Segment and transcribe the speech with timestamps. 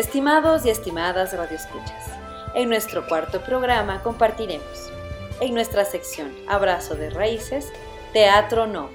[0.00, 2.06] Estimados y estimadas radioescuchas,
[2.54, 4.90] en nuestro cuarto programa compartiremos,
[5.42, 7.70] en nuestra sección Abrazo de Raíces,
[8.14, 8.88] Teatro No.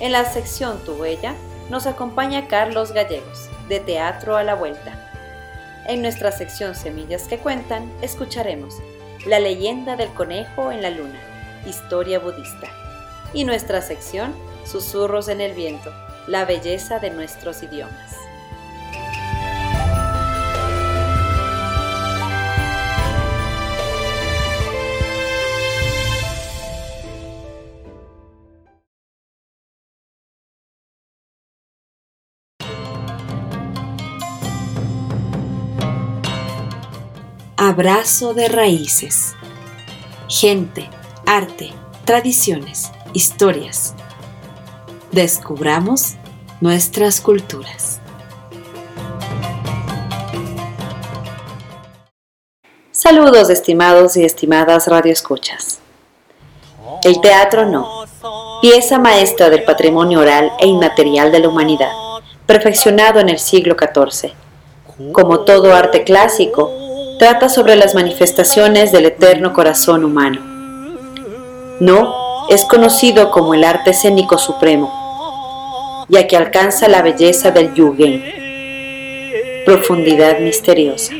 [0.00, 1.36] En la sección Tu Huella
[1.70, 5.12] nos acompaña Carlos Gallegos, de Teatro a la Vuelta.
[5.86, 8.78] En nuestra sección Semillas que Cuentan escucharemos
[9.26, 11.20] La leyenda del conejo en la luna,
[11.68, 12.66] historia budista.
[13.32, 15.92] Y nuestra sección Susurros en el viento,
[16.26, 18.29] la belleza de nuestros idiomas.
[37.70, 39.36] Abrazo de raíces.
[40.28, 40.90] Gente,
[41.24, 41.72] arte,
[42.04, 43.94] tradiciones, historias.
[45.12, 46.16] Descubramos
[46.60, 48.00] nuestras culturas.
[52.90, 55.78] Saludos estimados y estimadas radioescuchas.
[57.04, 58.04] El teatro no,
[58.60, 61.92] pieza maestra del patrimonio oral e inmaterial de la humanidad,
[62.46, 64.32] perfeccionado en el siglo XIV.
[65.12, 66.80] Como todo arte clásico,
[67.20, 70.40] trata sobre las manifestaciones del eterno corazón humano.
[71.78, 78.24] No es conocido como el arte escénico supremo, ya que alcanza la belleza del yugen,
[79.66, 81.12] profundidad misteriosa.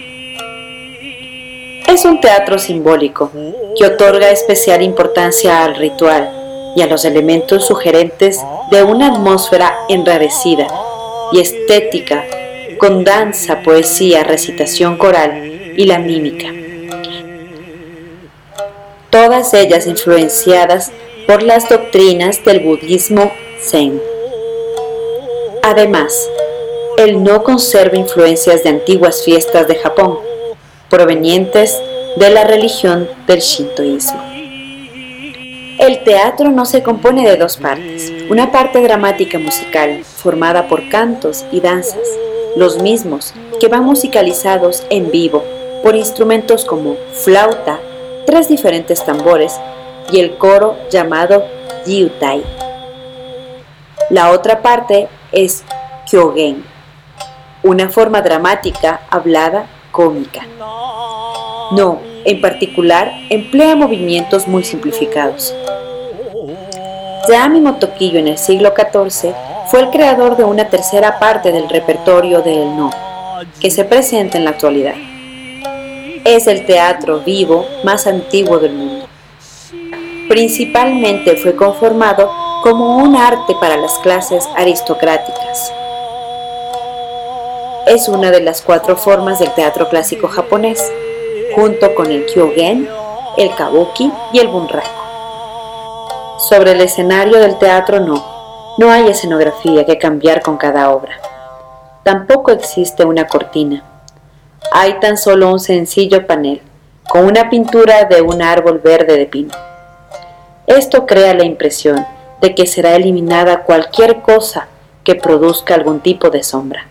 [1.86, 3.30] Es un teatro simbólico
[3.76, 8.40] que otorga especial importancia al ritual y a los elementos sugerentes
[8.70, 10.66] de una atmósfera enrarecida
[11.30, 12.24] y estética
[12.78, 16.48] con danza, poesía, recitación coral y la mímica.
[19.10, 20.92] Todas ellas influenciadas
[21.26, 24.00] por las doctrinas del budismo zen.
[25.62, 26.28] Además,
[26.96, 30.18] el no conserva influencias de antiguas fiestas de Japón,
[30.88, 31.76] provenientes
[32.16, 34.22] de la religión del shintoísmo.
[35.78, 41.44] El teatro no se compone de dos partes, una parte dramática musical formada por cantos
[41.50, 42.06] y danzas,
[42.54, 45.42] los mismos que van musicalizados en vivo
[45.82, 47.78] por instrumentos como flauta,
[48.26, 49.58] tres diferentes tambores
[50.12, 51.44] y el coro llamado
[51.84, 52.42] Jiutai.
[54.10, 55.64] La otra parte es
[56.10, 56.64] Kyogen,
[57.62, 60.42] una forma dramática hablada cómica.
[61.72, 65.54] No, en particular, emplea movimientos muy simplificados.
[67.28, 69.32] Yami Motoquillo en el siglo XIV
[69.70, 72.90] fue el creador de una tercera parte del repertorio del no,
[73.60, 74.94] que se presenta en la actualidad
[76.36, 79.06] es el teatro vivo más antiguo del mundo.
[80.28, 82.30] Principalmente fue conformado
[82.62, 85.72] como un arte para las clases aristocráticas.
[87.86, 90.80] Es una de las cuatro formas del teatro clásico japonés,
[91.56, 92.88] junto con el kyogen,
[93.36, 94.88] el kabuki y el bunraku.
[96.48, 98.24] Sobre el escenario del teatro no,
[98.78, 101.14] no hay escenografía que cambiar con cada obra.
[102.04, 103.89] Tampoco existe una cortina
[104.72, 106.60] hay tan solo un sencillo panel,
[107.08, 109.50] con una pintura de un árbol verde de pino.
[110.66, 112.06] Esto crea la impresión
[112.40, 114.68] de que será eliminada cualquier cosa
[115.02, 116.86] que produzca algún tipo de sombra.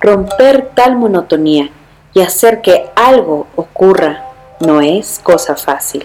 [0.00, 1.70] Romper tal monotonía
[2.12, 4.26] y hacer que algo ocurra
[4.60, 6.04] no es cosa fácil,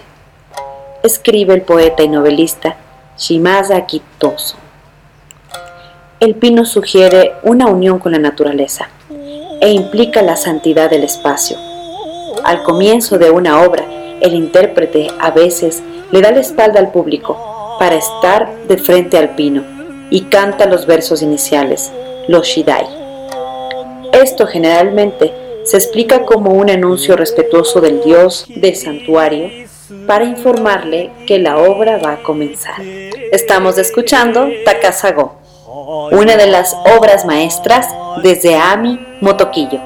[1.02, 2.76] escribe el poeta y novelista
[3.18, 4.56] Shimasa Kitoso.
[6.18, 8.88] El pino sugiere una unión con la naturaleza
[9.60, 11.56] e implica la santidad del espacio.
[12.44, 13.84] Al comienzo de una obra,
[14.20, 19.34] el intérprete a veces le da la espalda al público para estar de frente al
[19.34, 19.64] pino
[20.10, 21.92] y canta los versos iniciales,
[22.28, 22.86] los Shidai.
[24.12, 25.32] Esto generalmente
[25.64, 29.48] se explica como un anuncio respetuoso del dios de santuario
[30.06, 32.80] para informarle que la obra va a comenzar.
[33.32, 35.39] Estamos escuchando Takasago,
[35.72, 37.86] una de las obras maestras
[38.22, 39.80] desde Ami Motoquillo.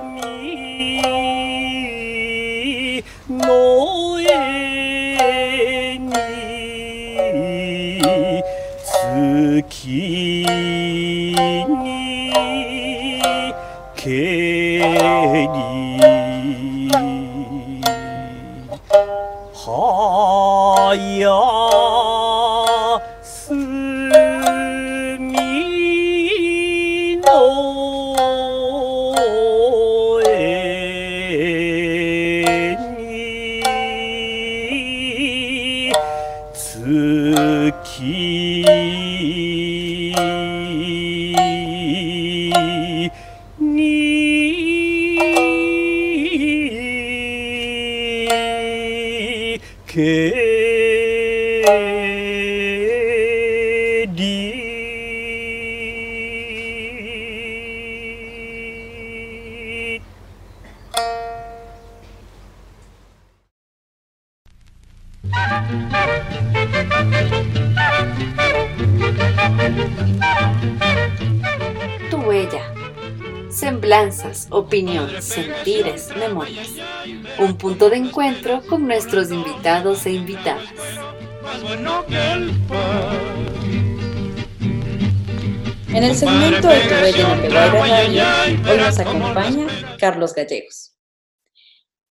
[72.10, 72.74] Tu huella.
[73.48, 76.72] Semblanzas, opiniones, sentires, memorias.
[77.38, 80.68] Un punto de encuentro con nuestros invitados e invitadas.
[85.88, 88.22] En el segmento de Tu Bella en Peguaira Radio,
[88.70, 89.66] hoy nos acompaña
[89.98, 90.94] Carlos Gallegos.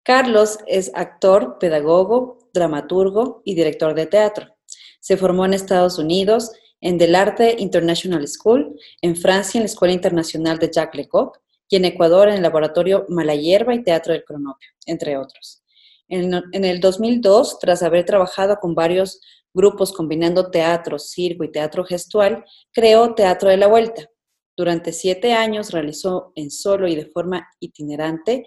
[0.03, 4.55] Carlos es actor, pedagogo, dramaturgo y director de teatro.
[4.99, 6.51] Se formó en Estados Unidos
[6.81, 11.37] en Del Arte International School, en Francia en la Escuela Internacional de Jacques Lecoq
[11.69, 15.63] y en Ecuador en el Laboratorio Malayerba y Teatro del Cronopio, entre otros.
[16.09, 16.33] En,
[16.63, 19.19] el 2002, tras haber trabajado con varios
[19.53, 24.09] grupos combinando teatro, circo y teatro gestual, creó Teatro de la Vuelta.
[24.55, 28.45] Durante siete años realizó en solo y de forma itinerante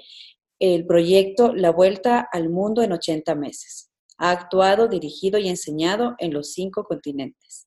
[0.58, 3.90] el proyecto La Vuelta al Mundo en 80 meses.
[4.22, 7.67] Ha actuado, dirigido y enseñado en los cinco continentes.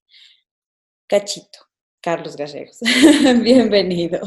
[1.07, 1.57] Cachito,
[2.00, 2.77] Carlos Gallegos.
[3.41, 4.19] Bienvenido.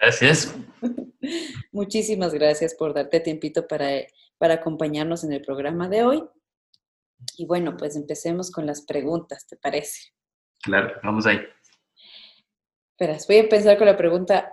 [0.00, 0.54] Gracias.
[1.70, 3.90] Muchísimas gracias por darte tiempito para,
[4.38, 6.24] para acompañarnos en el programa de hoy.
[7.36, 10.14] Y bueno, pues empecemos con las preguntas, ¿te parece?
[10.62, 11.40] Claro, vamos ahí.
[12.92, 14.50] Esperas, voy a empezar con la pregunta,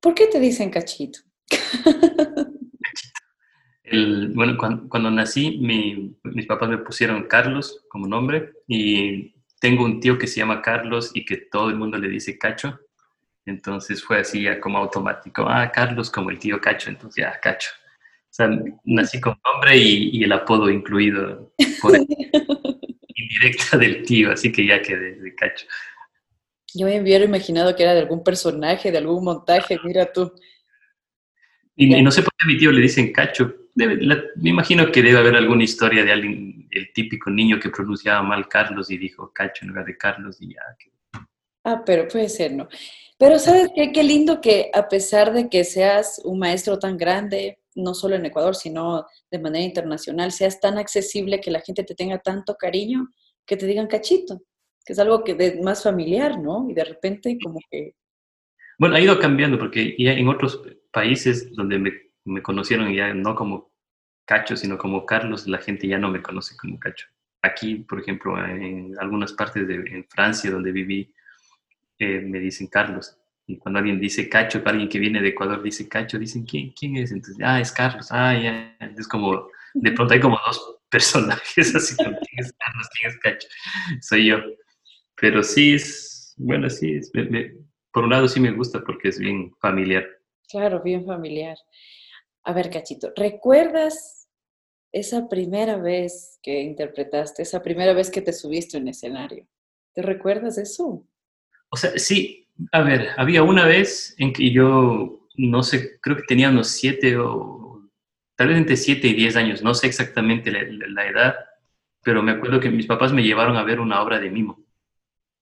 [0.00, 1.18] ¿por qué te dicen cachito?
[3.90, 9.84] El, bueno, cuando, cuando nací, mi- mis papás me pusieron Carlos como nombre y tengo
[9.84, 12.78] un tío que se llama Carlos y que todo el mundo le dice Cacho.
[13.46, 15.46] Entonces fue así ya como automático.
[15.48, 17.70] Ah, Carlos como el tío Cacho, entonces ya Cacho.
[18.30, 18.50] O sea,
[18.84, 21.92] nací con nombre y, y el apodo incluido por
[23.16, 25.66] indirecta del tío, así que ya quedé de Cacho.
[26.74, 30.30] Yo me hubiera imaginado que era de algún personaje, de algún montaje, mira tú.
[31.76, 33.54] Y, y no sé por qué a mi tío le dicen cacho.
[33.78, 37.70] Debe- la- me imagino que debe haber alguna historia de alguien, el típico niño que
[37.70, 40.62] pronunciaba mal Carlos y dijo cacho en lugar de Carlos y ya.
[41.64, 42.68] Ah, pero puede ser, ¿no?
[43.18, 43.92] Pero ¿sabes qué?
[43.92, 48.26] Qué lindo que a pesar de que seas un maestro tan grande, no solo en
[48.26, 53.08] Ecuador, sino de manera internacional, seas tan accesible que la gente te tenga tanto cariño,
[53.46, 54.40] que te digan cachito,
[54.84, 56.66] que es algo que de más familiar, ¿no?
[56.68, 57.94] Y de repente como que...
[58.78, 61.92] Bueno, ha ido cambiando porque ya en otros países donde me,
[62.28, 63.72] me conocieron ya no como
[64.26, 67.06] cacho, sino como Carlos, la gente ya no me conoce como cacho.
[67.42, 71.14] Aquí, por ejemplo, en algunas partes de Francia donde viví,
[71.98, 73.16] eh, me dicen Carlos.
[73.46, 76.96] Y cuando alguien dice Cacho, alguien que viene de Ecuador dice Cacho, dicen ¿quién, quién
[76.96, 77.12] es?
[77.12, 78.08] Entonces, ah, es Carlos.
[78.10, 78.76] Ah, ya.
[78.96, 82.88] Es como, de pronto hay como dos personajes así, ¿quién es Carlos?
[83.00, 83.48] ¿Quién es Cacho?
[84.02, 84.38] Soy yo.
[85.20, 87.52] Pero sí es, bueno, sí, es, me- me-
[87.92, 90.06] por un lado sí me gusta porque es bien familiar.
[90.48, 91.56] Claro, bien familiar.
[92.48, 94.26] A ver, Cachito, ¿recuerdas
[94.90, 99.46] esa primera vez que interpretaste, esa primera vez que te subiste en escenario?
[99.92, 101.06] ¿Te recuerdas eso?
[101.68, 106.22] O sea, sí, a ver, había una vez en que yo, no sé, creo que
[106.22, 107.82] tenía unos siete o
[108.34, 111.34] tal vez entre siete y diez años, no sé exactamente la, edad,
[112.02, 114.64] pero me acuerdo que mis papás me llevaron a ver una obra de mimo.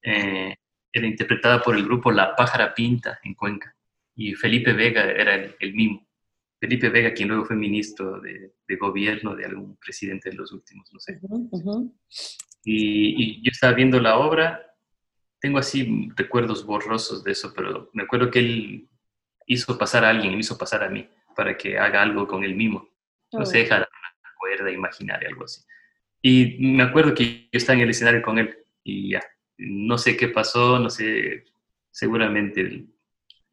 [0.03, 0.57] Eh,
[0.93, 3.73] era interpretada por el grupo La Pájara Pinta en Cuenca
[4.17, 6.06] y Felipe Vega era el mimo.
[6.59, 10.91] Felipe Vega, quien luego fue ministro de, de gobierno de algún presidente de los últimos,
[10.93, 11.21] no sé.
[12.65, 14.63] Y, y yo estaba viendo la obra,
[15.41, 18.89] tengo así recuerdos borrosos de eso, pero me acuerdo que él
[19.47, 22.55] hizo pasar a alguien, me hizo pasar a mí, para que haga algo con el
[22.57, 22.89] mimo.
[23.33, 23.69] No sé, Oh.
[23.69, 23.89] jalar
[24.21, 25.63] una cuerda imaginaria, algo así.
[26.23, 29.23] Y me acuerdo que yo estaba en el escenario con él y ya,
[29.59, 31.45] no sé qué pasó, no sé,
[31.91, 32.87] seguramente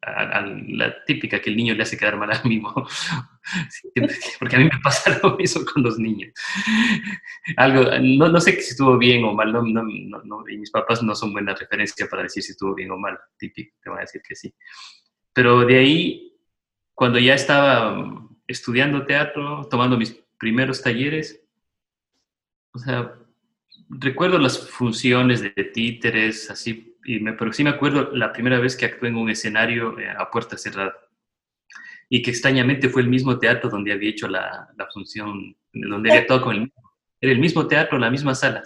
[0.06, 2.42] a- a la típica que el niño le hace quedar mal al
[3.70, 6.32] Siempre- porque a mí me pasa lo mismo con los niños.
[7.56, 11.02] Algo, no, no sé si estuvo bien o mal, no, no- no, y mis papás
[11.02, 14.02] no son buena referencia para decir si estuvo bien o mal, típico, te van a
[14.02, 14.54] decir que sí.
[15.32, 16.36] Pero de ahí,
[16.94, 21.40] cuando ya estaba estudiando teatro, tomando mis primeros talleres.
[22.72, 23.14] O sea,
[23.88, 28.76] recuerdo las funciones de títeres, así, y me, pero sí me acuerdo la primera vez
[28.76, 30.94] que actué en un escenario eh, a puerta cerrada.
[32.08, 36.26] Y que extrañamente fue el mismo teatro donde había hecho la, la función, donde había
[36.26, 36.92] todo con el mismo.
[37.20, 38.62] Era el mismo teatro, la misma sala,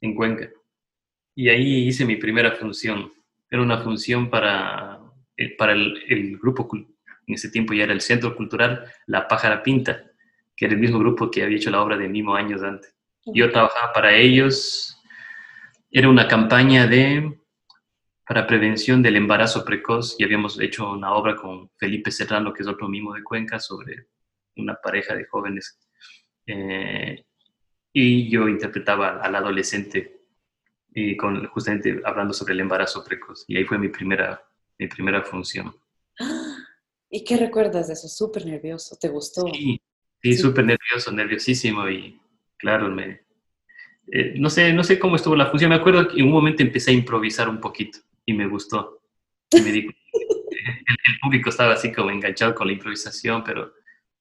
[0.00, 0.48] en Cuenca.
[1.34, 3.12] Y ahí hice mi primera función.
[3.50, 4.98] Era una función para,
[5.36, 9.62] eh, para el, el grupo, en ese tiempo ya era el Centro Cultural La Pájara
[9.62, 10.04] Pinta,
[10.56, 12.94] que era el mismo grupo que había hecho la obra de Mimo años antes.
[13.26, 14.96] Yo trabajaba para ellos.
[15.90, 17.38] Era una campaña de
[18.28, 22.68] para prevención del embarazo precoz y habíamos hecho una obra con Felipe Serrano, que es
[22.68, 24.08] otro mimo de Cuenca, sobre
[24.56, 25.80] una pareja de jóvenes.
[26.46, 27.24] Eh,
[27.90, 30.20] y yo interpretaba al adolescente
[30.94, 33.46] y con, justamente hablando sobre el embarazo precoz.
[33.48, 34.44] Y ahí fue mi primera,
[34.78, 35.74] mi primera función.
[37.10, 38.08] ¿Y qué recuerdas de eso?
[38.08, 39.46] Súper nervioso, ¿te gustó?
[39.54, 39.80] Sí,
[40.22, 40.36] sí, Sí.
[40.36, 42.20] súper nervioso, nerviosísimo y
[42.58, 43.22] claro, me,
[44.12, 45.70] eh, no, sé, no sé cómo estuvo la función.
[45.70, 49.00] Me acuerdo que en un momento empecé a improvisar un poquito y me gustó.
[49.50, 50.00] Y me di cuenta
[50.50, 53.72] que el, público estaba así como enganchado con la improvisación, pero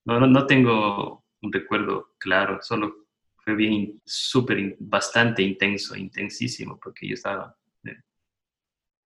[0.06, 3.08] no, no, no tengo un recuerdo claro, solo
[3.44, 7.98] fue bien, súper, bastante intenso, intensísimo, porque yo estaba, eh,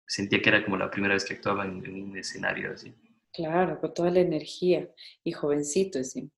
[0.05, 2.93] sentía que era como la primera vez que actuaba en, en un escenario así.
[3.33, 4.87] Claro, con toda la energía
[5.23, 6.29] y jovencito encima.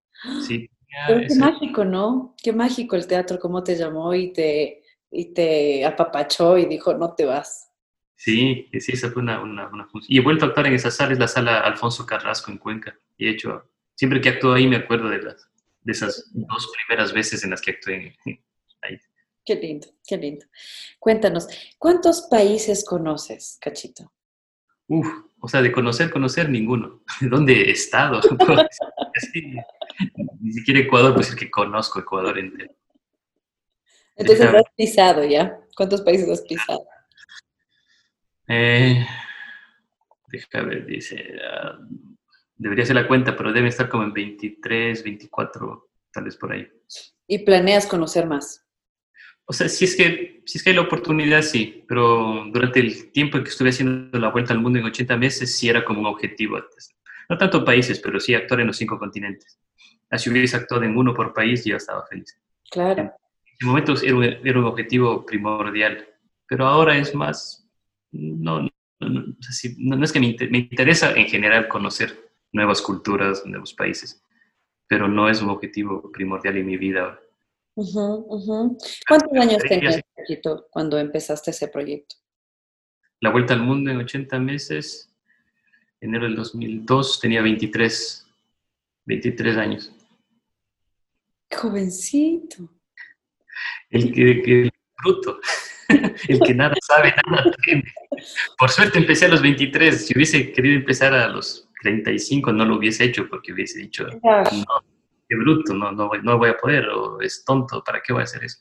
[0.47, 0.69] Sí,
[1.05, 2.33] Pero qué ese- mágico, ¿no?
[2.41, 7.13] Qué mágico el teatro, cómo te llamó y te, y te apapachó y dijo, no
[7.13, 7.72] te vas.
[8.15, 10.13] Sí, sí, esa fue una, una, una función.
[10.13, 12.97] Y he vuelto a actuar en esa sala, es la sala Alfonso Carrasco en Cuenca.
[13.17, 15.49] Y he hecho, siempre que actúo ahí me acuerdo de, las,
[15.81, 18.17] de esas dos primeras veces en las que actué
[18.81, 18.97] ahí.
[19.45, 20.45] Qué lindo, qué lindo.
[20.99, 24.13] Cuéntanos, ¿cuántos países conoces, Cachito?
[24.87, 25.07] Uf,
[25.39, 27.03] o sea, de conocer, conocer ninguno.
[27.21, 28.21] ¿Dónde he estado?
[29.31, 29.43] Sí,
[30.41, 32.73] ni siquiera Ecuador, pues es que conozco Ecuador entero.
[34.15, 35.59] Entonces has pisado ya.
[35.77, 36.83] ¿Cuántos países has pisado?
[38.47, 39.05] Eh,
[40.27, 41.77] déjame ver, dice, ah,
[42.55, 46.67] debería hacer la cuenta, pero debe estar como en 23, 24, tal vez por ahí.
[47.27, 48.65] ¿Y planeas conocer más?
[49.45, 53.11] O sea, si es que, si es que hay la oportunidad, sí, pero durante el
[53.11, 55.99] tiempo en que estuve haciendo la vuelta al mundo en 80 meses, sí era como
[55.99, 56.59] un objetivo.
[57.29, 59.59] No tanto países, pero sí actuar en los cinco continentes.
[60.09, 62.39] Así hubiese actuado en uno por país, yo estaba feliz.
[62.71, 63.01] Claro.
[63.01, 63.11] En
[63.59, 66.07] ese momento era un, era un objetivo primordial,
[66.47, 67.62] pero ahora es más,
[68.13, 69.35] no, no, no,
[69.77, 74.23] no- es que me, inter- me interesa en general conocer nuevas culturas, nuevos países,
[74.87, 77.19] pero no es un objetivo primordial en mi vida ahora.
[79.07, 79.99] ¿Cuántos años tenías,
[80.69, 82.15] cuando empezaste ese proyecto?
[83.19, 85.09] La vuelta al mundo en 80 meses,
[85.99, 88.27] enero del 2002, tenía 23,
[89.05, 89.91] 23 años.
[91.51, 92.69] Jovencito.
[93.89, 94.71] El que, que- el
[95.03, 95.39] bruto,
[96.29, 97.83] el que nada sabe, nada teme.
[98.57, 100.07] Por suerte empecé a los 23.
[100.07, 104.07] Si hubiese querido empezar a los 35, no lo hubiese hecho porque hubiese dicho,
[104.51, 104.65] no,
[105.27, 108.21] qué bruto, no, no, voy- no voy a poder, o es tonto, ¿para qué voy
[108.21, 108.59] a hacer eso?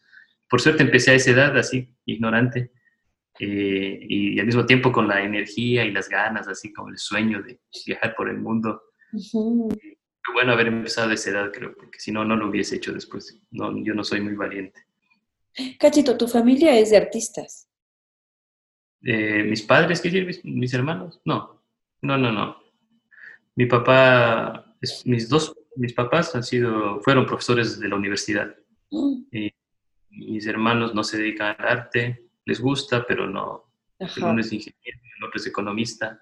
[0.49, 2.73] Por suerte empecé a esa edad así, ignorante,
[3.39, 6.99] eh, y, y al mismo tiempo con la energía y las ganas, así como el
[6.99, 8.83] sueño de viajar por el mundo.
[9.13, 9.69] ujú.
[10.25, 12.93] Qué bueno haber empezado a esa edad, creo, porque si no, no lo hubiese hecho
[12.93, 13.41] después.
[13.51, 14.81] No, yo no soy muy valiente.
[15.79, 17.69] Cachito, tu familia es de artistas.
[19.05, 20.27] Eh, ¿Mis padres, qué decir?
[20.27, 21.21] ¿Mis, mis hermanos?
[21.25, 21.63] No,
[22.03, 22.57] no, no, no.
[23.57, 28.55] Mi papá, es- mis dos, mis papás han sido, fueron profesores de la universidad.
[28.91, 29.23] Mm,
[30.11, 33.65] Mis hermanos no se dedican al arte, les gusta, pero no.
[33.99, 34.31] Ajá.
[34.31, 36.21] uno es ingeniero, el otro es economista.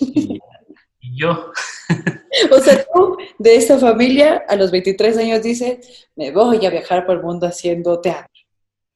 [0.00, 0.38] Y,
[1.00, 1.50] y yo,
[2.52, 7.06] O sea, tú de esta familia a los 23 años dices, me voy a viajar
[7.06, 8.30] por el mundo haciendo teatro.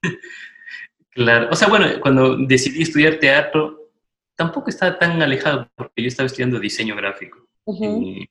[1.10, 3.90] claro, o sea, bueno, cuando decidí estudiar teatro,
[4.34, 7.46] tampoco estaba tan alejado, porque yo estaba estudiando diseño gráfico.
[7.66, 8.28] Y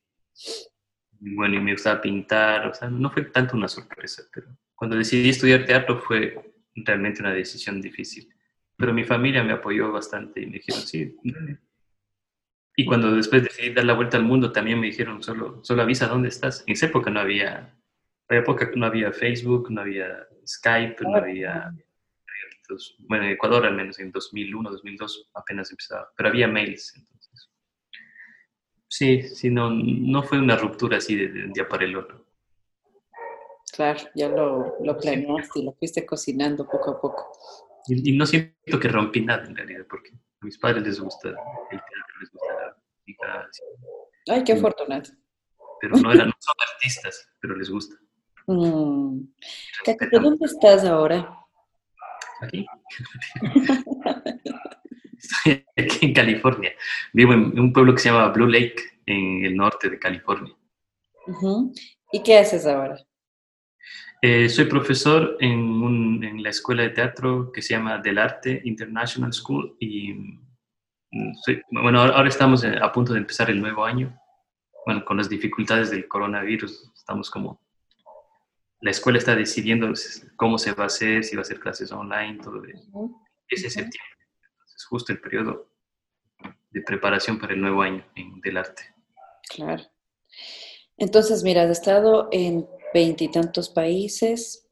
[1.35, 5.29] bueno, y me gustaba pintar, o sea, no fue tanto una sorpresa, pero cuando decidí
[5.29, 8.33] estudiar teatro fue realmente una decisión difícil.
[8.77, 11.59] Pero mi familia me apoyó bastante y me dijeron, sí, dale".
[12.75, 16.07] Y cuando después decidí dar la vuelta al mundo, también me dijeron, solo, solo avisa
[16.07, 16.63] dónde estás.
[16.65, 17.77] En esa época no había,
[18.29, 21.73] había época no había Facebook, no había Skype, no había,
[23.07, 27.49] bueno, en Ecuador al menos en 2001, 2002 apenas empezaba, pero había mails, entonces.
[28.87, 32.25] Sí, sí, no, no fue una ruptura así de, de un día para el otro.
[33.71, 37.31] Claro, ya lo, lo planeaste y lo fuiste cocinando poco a poco.
[37.87, 41.29] Y, y no siento que rompí nada en realidad, porque a mis padres les gusta
[41.29, 43.49] el teatro, les gusta la música.
[44.27, 45.03] Ay, qué afortunado.
[45.81, 47.95] pero no, eran, no son artistas, pero les gusta.
[48.51, 49.27] Mm.
[50.11, 51.29] ¿dónde estás ahora?
[52.41, 52.65] Aquí.
[55.45, 56.71] Estoy aquí en California.
[57.13, 58.75] Vivo en un pueblo que se llama Blue Lake,
[59.05, 60.51] en el norte de California.
[62.11, 62.97] ¿Y qué haces ahora?
[64.21, 68.61] Eh, soy profesor en, un- en la escuela de teatro que se llama Del Arte
[68.65, 74.19] International School y mm, soy- bueno, ahora estamos a punto de empezar el nuevo año.
[74.87, 77.61] Bueno, con las dificultades del coronavirus, estamos como...
[78.81, 79.91] La escuela está decidiendo
[80.37, 83.11] cómo se va a hacer, si va a hacer clases online, todo eso.
[83.49, 83.73] Ese Ujú.
[83.73, 84.27] septiembre.
[84.53, 85.69] Entonces, justo el periodo
[86.71, 88.83] de preparación para el nuevo año en, del arte.
[89.49, 89.83] Claro.
[90.97, 94.65] Entonces, mira, has estado en veintitantos países,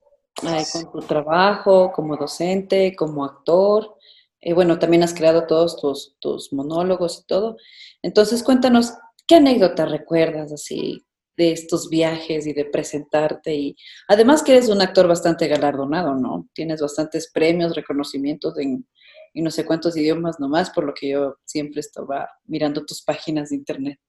[0.71, 3.97] con tu trabajo como docente, como actor.
[4.39, 7.57] Eh, bueno, también has creado todos tus, tus monólogos y todo.
[8.03, 8.93] Entonces, cuéntanos,
[9.27, 11.06] ¿qué anécdota recuerdas así
[11.37, 13.53] de estos viajes y de presentarte?
[13.55, 13.75] Y
[14.07, 16.49] además que eres un actor bastante galardonado, ¿no?
[16.53, 18.85] Tienes bastantes premios, reconocimientos en,
[19.33, 23.49] en no sé cuántos idiomas nomás, por lo que yo siempre estaba mirando tus páginas
[23.49, 23.99] de internet.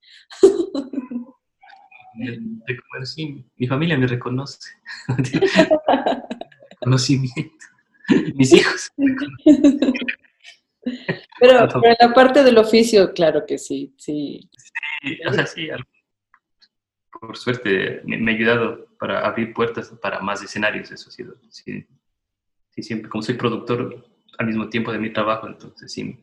[3.04, 4.58] Sí, mi familia me reconoce.
[6.80, 7.66] Conocimiento.
[8.35, 8.90] Mis hijos.
[11.40, 14.49] Pero, pero en la parte del oficio, claro que sí, sí.
[15.02, 15.85] Sí, o sea, sí, al-
[17.20, 21.37] por suerte me, me ha ayudado para abrir puertas para más escenarios, eso ha sido.
[21.50, 21.87] Sí,
[22.70, 24.04] sí, siempre, como soy productor
[24.38, 26.18] al mismo tiempo de mi trabajo, entonces sí,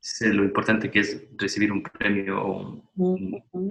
[0.00, 3.68] sé lo importante que es recibir un premio o un, un- Ujú.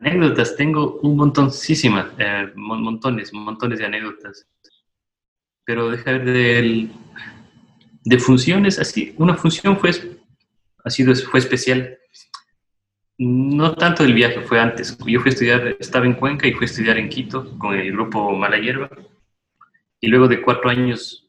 [0.00, 4.46] Anécdotas, tengo un montoncísimas, eh, mon- montones, montones de anécdotas.
[5.64, 6.90] Pero deja ver del-
[8.04, 9.90] de funciones, así, una función fue,
[10.84, 11.97] ha sido, fue especial.
[13.18, 14.96] No tanto del viaje, fue antes.
[15.06, 17.92] Yo fui a estudiar, estaba en Cuenca y fui a estudiar en Quito con el
[17.92, 18.88] grupo Mala Hierba.
[20.00, 21.28] Y luego de cuatro años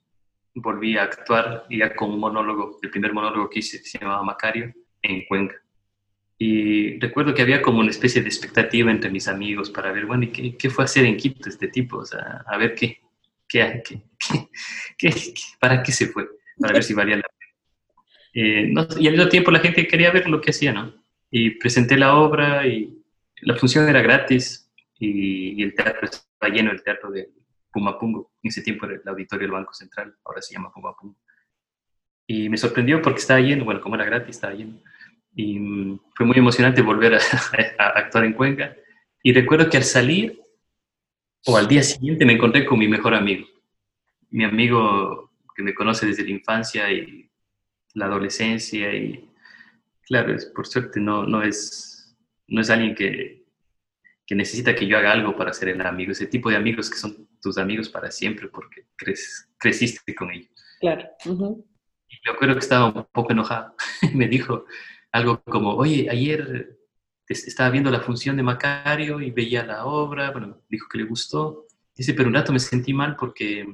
[0.53, 4.23] volví a actuar ya con un monólogo, el primer monólogo que hice, que se llamaba
[4.23, 5.55] Macario, en Cuenca.
[6.37, 10.25] Y recuerdo que había como una especie de expectativa entre mis amigos para ver, bueno,
[10.25, 11.99] ¿y qué, qué fue a hacer en Quito este tipo?
[11.99, 13.01] O sea, a ver qué,
[13.47, 14.01] qué, qué,
[14.97, 16.27] qué- para qué se fue,
[16.59, 17.51] para ver si valía la pena.
[18.33, 20.93] Eh, no y al mismo tiempo la gente quería ver lo que hacía, ¿no?
[21.31, 23.03] Y presenté la obra y
[23.41, 27.29] la función era gratis y, y el teatro estaba lleno, el teatro de
[27.71, 28.31] Pumapungo.
[28.41, 31.15] En ese tiempo era el auditorio del Banco Central, ahora se llama Pumapungo.
[32.27, 34.79] Y me sorprendió porque estaba lleno, bueno, como era gratis, estaba lleno.
[35.35, 37.19] Y mm, fue muy emocionante volver a,
[37.79, 38.75] a actuar en Cuenca.
[39.23, 40.39] Y recuerdo que al salir,
[41.45, 43.47] o al día siguiente, me encontré con mi mejor amigo.
[44.29, 47.29] Mi amigo que me conoce desde la infancia y
[47.93, 48.93] la adolescencia.
[48.93, 49.28] Y
[50.09, 52.17] claro, es, por suerte no, no, es,
[52.47, 53.45] no es alguien que,
[54.25, 56.11] que necesita que yo haga algo para ser el amigo.
[56.11, 60.51] Ese tipo de amigos que son tus amigos para siempre porque crees, creciste con ellos.
[60.81, 61.03] Claro.
[62.11, 63.75] Y me acuerdo que estaba un poco enojado.
[64.13, 64.65] me dijo
[65.11, 66.77] algo como, oye, ayer
[67.27, 71.05] es- estaba viendo la función de Macario y veía la obra, bueno, dijo que le
[71.05, 71.67] gustó.
[71.95, 73.65] Dice, pero un rato me sentí mal porque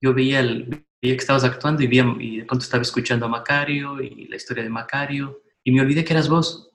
[0.00, 3.28] yo veía, el- veía que estabas actuando y, veía- y de pronto estaba escuchando a
[3.28, 6.70] Macario y la historia de Macario y me olvidé que eras vos.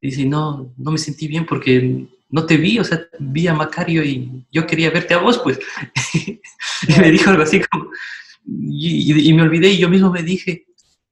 [0.00, 3.54] Y dice, no, no me sentí bien porque no te vi, o sea, vi a
[3.54, 5.58] Macario y yo quería verte a vos, pues.
[6.14, 7.90] y me dijo algo así como,
[8.46, 10.66] y, y- y me olvidé y yo mismo me dije,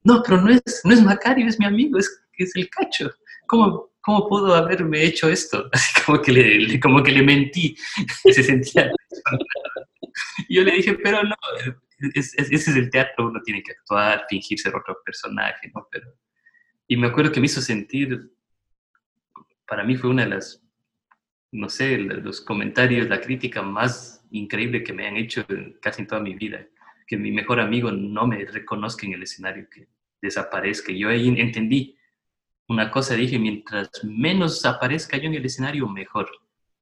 [0.04, 3.10] no, pero no es, no es Macario, es mi amigo, es, es el cacho.
[3.46, 5.68] ¿Cómo, ¿Cómo pudo haberme hecho esto?
[5.72, 7.76] Así como que le, le- como que le mentí,
[8.24, 8.90] se sentía.
[10.48, 11.34] Y yo le dije, pero no,
[12.14, 15.86] es- es- ese es el teatro, uno tiene que actuar, fingir ser otro personaje, ¿no?
[15.90, 16.12] Pero,
[16.88, 18.32] y me acuerdo que me hizo sentir,
[19.66, 20.62] para mí fue una de las,
[21.52, 25.44] no sé, los comentarios, la crítica más increíble que me han hecho
[25.80, 26.66] casi en toda mi vida
[27.06, 29.86] que mi mejor amigo no me reconozca en el escenario, que
[30.22, 30.92] desaparezca.
[30.92, 31.98] Yo ahí entendí
[32.68, 36.30] una cosa, dije, mientras menos aparezca yo en el escenario, mejor.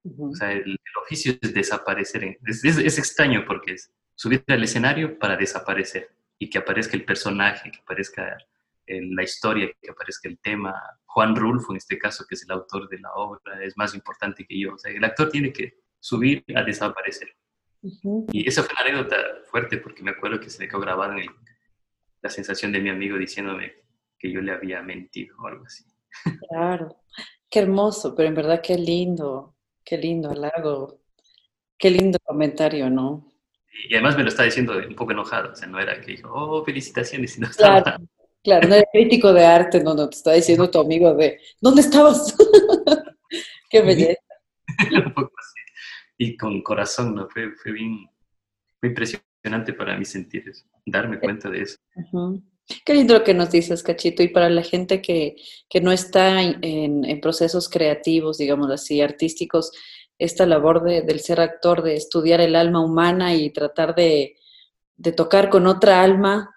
[0.05, 0.31] Ujú.
[0.31, 2.39] O sea, el, el oficio es desaparecer.
[2.47, 7.07] Es, es- es extraño porque es subir al escenario para desaparecer y que aparezca el
[7.07, 8.37] personaje, que aparezca
[8.87, 10.75] la historia, que aparezca el tema.
[11.07, 14.45] Juan Rulfo, en este caso, que es el autor de la obra, es más importante
[14.47, 14.75] que yo.
[14.75, 17.35] O sea, el actor tiene que subir a desaparecer.
[18.31, 19.17] Y esa fue una anécdota
[19.51, 21.37] fuerte porque me acuerdo que se me quedó grabada en el-
[22.21, 23.73] la sensación de mi amigo diciéndome
[24.19, 25.85] que yo le había mentido o algo así.
[26.51, 26.95] Claro.
[27.49, 31.01] Qué hermoso, pero en verdad qué lindo, qué lindo halago,
[31.79, 33.30] qué lindo comentario, ¿no?
[33.89, 36.31] Y además me lo estaba diciendo un poco enojado, o sea, no era que dijo,
[36.33, 38.05] oh, felicitaciones, sino estaba, Claro.
[38.43, 41.83] Claro, no eres crítico de arte, no, no, te está diciendo tu amigo de, ¿dónde
[41.83, 42.35] estabas?
[43.71, 44.21] Qué belleza.
[45.07, 45.61] Un poco así.
[46.17, 47.29] Y con corazón, ¿no?
[47.29, 48.09] Fue, fue bien,
[48.79, 51.77] fue impresionante para mí sentir eso, darme cuenta de eso.
[52.85, 54.23] Qué lindo lo que nos dices, Cachito.
[54.23, 55.37] Y para la gente que,
[55.69, 59.73] que no está en, en procesos creativos, digamos así, artísticos,
[60.21, 64.37] esta labor de- del ser actor, de estudiar el alma humana y tratar de,
[64.97, 66.55] de tocar con otra alma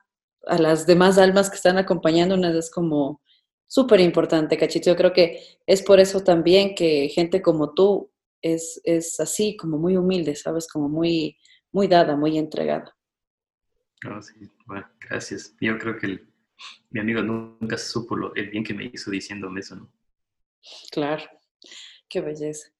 [0.47, 3.21] a las demás almas que están acompañándonos es como
[3.67, 4.91] súper importante, Cachito.
[4.91, 9.77] Yo creo que es por eso también que gente como tú es, es así, como
[9.79, 10.67] muy humilde, ¿sabes?
[10.67, 11.37] Como muy,
[11.71, 12.95] muy dada, muy entregada.
[14.03, 14.33] No, sí,
[14.67, 15.55] bueno, gracias.
[15.61, 16.27] Yo creo que el-
[16.91, 19.91] mi amigo nunca supo lo, el bien que me hizo diciéndome eso, ¿no?
[20.91, 21.23] Claro,
[22.09, 22.72] qué belleza.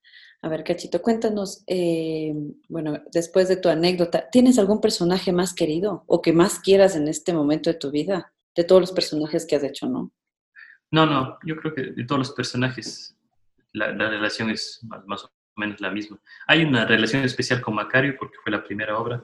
[0.43, 2.33] A ver, Cachito, cuéntanos, eh,
[2.67, 7.07] bueno, después de tu anécdota, ¿tienes algún personaje más querido o que más quieras en
[7.07, 8.33] este momento de tu vida?
[8.53, 10.11] De todos los personajes que has hecho, ¿no?
[10.91, 13.15] No, no, yo creo que de todos los personajes
[13.71, 16.19] la, la relación es más, más o menos la misma.
[16.45, 19.23] Hay una relación especial con Macario porque fue la primera obra,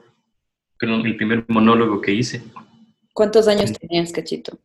[0.78, 2.42] pero el primer monólogo que hice.
[3.12, 4.58] ¿Cuántos años tenías, Cachito?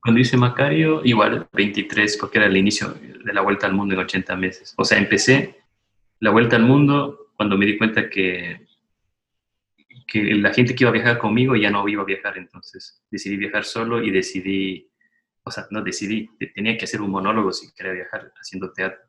[0.00, 4.02] Cuando hice Macario, igual 23, porque era el inicio de la vuelta al mundo en
[4.02, 4.72] 80 meses.
[4.76, 5.63] O sea, empecé
[6.24, 8.66] la vuelta al mundo cuando me di cuenta que,
[10.06, 13.36] que la gente que iba a viajar conmigo ya no iba a viajar, entonces decidí
[13.36, 14.90] viajar solo y decidí,
[15.42, 19.00] o sea, no decidí, te- tenía que hacer un monólogo si quería viajar haciendo teatro.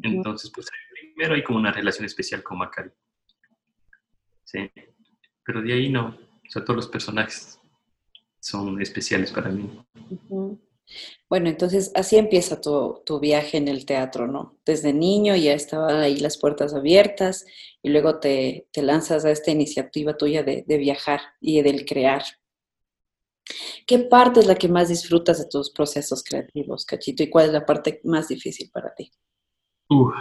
[0.00, 0.66] Entonces, pues
[1.14, 2.92] primero hay como una relación especial con Macario.
[4.44, 4.70] Sí,
[5.44, 7.60] pero de ahí no, o sea, todos los personajes
[8.40, 9.68] son especiales para mí.
[11.28, 14.58] Bueno, entonces así empieza tu, tu viaje en el teatro, ¿no?
[14.64, 17.44] Desde niño ya estaban ahí las puertas abiertas
[17.82, 22.22] y luego te, te lanzas a esta iniciativa tuya de, de viajar y del crear.
[23.86, 27.22] ¿Qué parte es la que más disfrutas de tus procesos creativos, Cachito?
[27.22, 29.10] ¿Y cuál es la parte más difícil para ti?
[29.88, 30.14] Uf.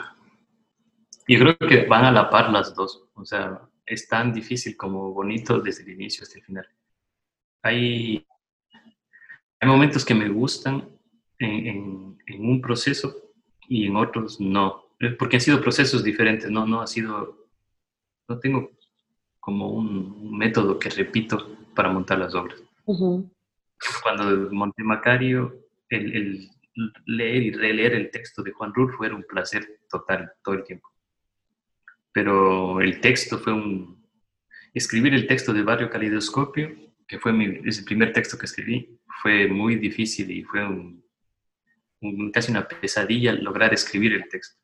[1.28, 3.06] Yo creo que van a la par las dos.
[3.16, 6.68] O sea, es tan difícil como bonito desde el inicio hasta el final.
[7.64, 8.26] Hay,
[9.66, 10.88] hay momentos que me gustan
[11.40, 13.16] en, en- en un proceso
[13.68, 14.84] y en otros no.
[15.20, 17.48] Porque han sido procesos diferentes, no, no ha sido,
[18.28, 18.72] no tengo
[19.40, 19.88] como un,
[20.22, 22.62] un método que repito para montar las obras.
[22.86, 23.30] Ujú,
[24.04, 25.56] Cuando monté Macario,
[25.90, 26.50] el, el
[27.06, 30.90] leer y releer el texto de Juan Rulfo era un placer total todo el tiempo.
[32.12, 34.04] Pero el texto fue un...
[34.74, 36.76] Escribir el texto de Barrio Calidoscopio,
[37.08, 41.04] que fue mi, es el primer texto que escribí, fue muy difícil y fue un,
[42.02, 44.62] un- casi una pesadilla lograr escribir el texto.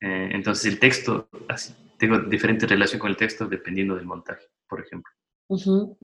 [0.00, 4.80] Eh, entonces el texto, así, tengo diferente relación con el texto dependiendo del montaje, por
[4.80, 5.10] ejemplo
[5.48, 5.96] ujú,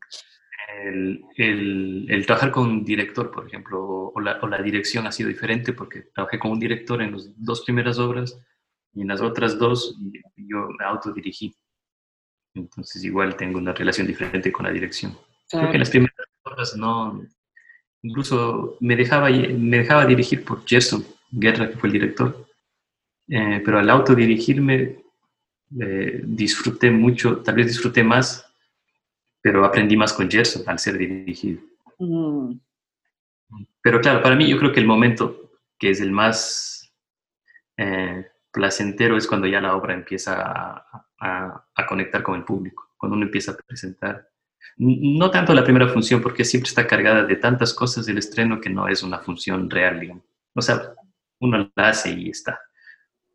[0.85, 5.07] el, el- el trabajar con un director, por ejemplo, o, o la, o la dirección
[5.07, 8.39] ha sido diferente porque trabajé con un director en las dos primeras obras
[8.95, 9.97] y en las otras dos
[10.37, 11.55] yo me autodirigí.
[12.55, 15.13] Entonces igual tengo una relación diferente con la dirección.
[15.13, 15.73] Creo que claro.
[15.75, 17.23] en las primeras obras no,
[18.03, 22.47] incluso me dejaba, me dejaba dirigir por Gerson Guerra, que fue el director,
[23.29, 25.05] Eh, pero al autodirigirme
[25.81, 28.45] eh, disfruté mucho, tal vez disfruté más
[29.43, 31.61] pero aprendí más con Gerson al ser dirigido.
[33.49, 36.93] Mm, Pero claro, para mí yo creo que el momento que es el más
[37.79, 42.91] eh, placentero es cuando ya la obra empieza a, a- a conectar con el público,
[42.99, 44.29] cuando uno empieza a presentar.
[44.77, 48.71] No tanto la primera función, porque siempre está cargada de tantas cosas del estreno que
[48.71, 50.25] no es una función real, digamos.
[50.55, 50.95] O sea,
[51.41, 52.61] uno la hace y está.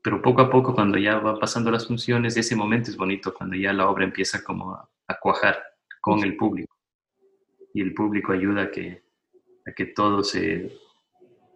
[0.02, 3.56] Pero poco a poco, cuando ya va pasando las funciones, ese momento es bonito, cuando
[3.56, 5.64] ya la obra empieza como a, cuajar
[6.00, 6.76] con el público.
[7.74, 9.04] Y el público ayuda a que,
[9.66, 10.78] a que todo se...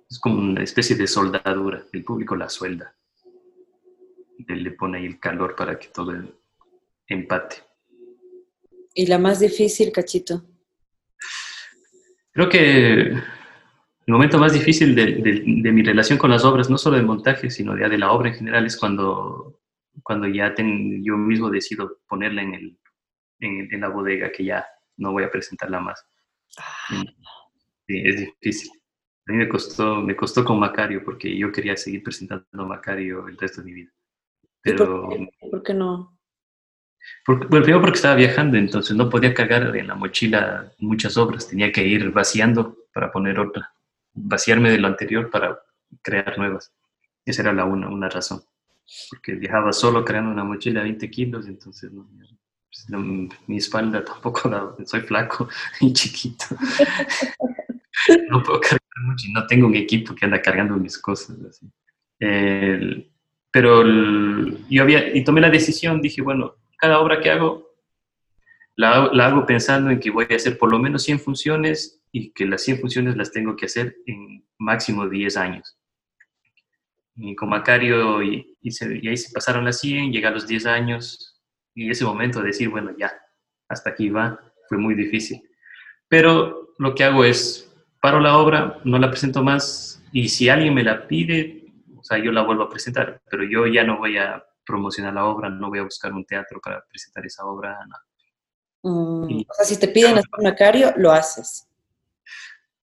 [0.10, 1.84] Es como una especie de soldadura.
[1.94, 2.96] El público la suelda.
[4.48, 6.14] Le pone ahí el calor para que todo
[7.08, 7.69] empate.
[8.94, 10.44] ¿Y la más difícil, Cachito?
[12.32, 13.22] Creo que el
[14.08, 17.50] momento más difícil de, de- de mi relación con las obras, no solo de montaje,
[17.50, 19.60] sino ya de la obra en general, es cuando,
[20.04, 22.80] cuando ya ten- yo mismo decido ponerla en, el,
[23.40, 24.66] en, en la bodega, que ya
[24.98, 26.04] no voy a presentarla más.
[27.88, 28.72] Sí, es difícil.
[29.28, 33.38] A mí me costó, me costó con Macario, porque yo quería seguir presentando Macario el
[33.38, 33.92] resto de mi vida.
[34.44, 36.19] ¿Y Pero, por qué, por qué no?
[37.26, 41.48] Porque- bueno, primero porque estaba viajando, entonces no podía cargar en la mochila muchas obras,
[41.48, 43.72] tenía que ir vaciando para poner otra,
[44.14, 45.60] vaciarme de lo anterior para
[46.02, 46.72] crear nuevas.
[47.26, 48.42] Esa era la una, una razón,
[49.10, 52.08] porque viajaba solo creando una mochila de 20 kilos, entonces no,
[52.68, 53.00] pues, no,
[53.48, 55.48] mi espalda tampoco daba, soy flaco
[55.82, 56.46] y chiquito.
[58.30, 61.38] no puedo cargar mucho y no tengo un equipo que anda cargando mis cosas.
[61.48, 61.68] así.
[62.20, 63.12] El-
[63.52, 67.68] pero el- yo había, y tomé la decisión, dije, bueno, cada obra que hago,
[68.76, 72.46] la, hago- pensando en que voy a hacer por lo menos 100 funciones y que
[72.46, 75.78] las 100 funciones las tengo que hacer en máximo 10 años.
[77.16, 81.42] Y con Macario, y, y ahí se pasaron las 100, llegué a los 10 años,
[81.76, 83.12] y ese momento de decir, bueno, ya,
[83.68, 84.40] hasta aquí va,
[84.70, 85.42] fue muy difícil.
[86.08, 87.70] Pero lo que hago es,
[88.02, 91.66] paro la obra, no la presento más, y si alguien me la pide,
[91.98, 95.26] o sea, yo la vuelvo a presentar, pero yo ya no voy a promocionar la
[95.26, 97.96] obra, no voy a buscar un teatro para presentar esa obra, no.
[99.26, 101.68] Mm, Y- o sea, si te piden hacer Macario, lo haces.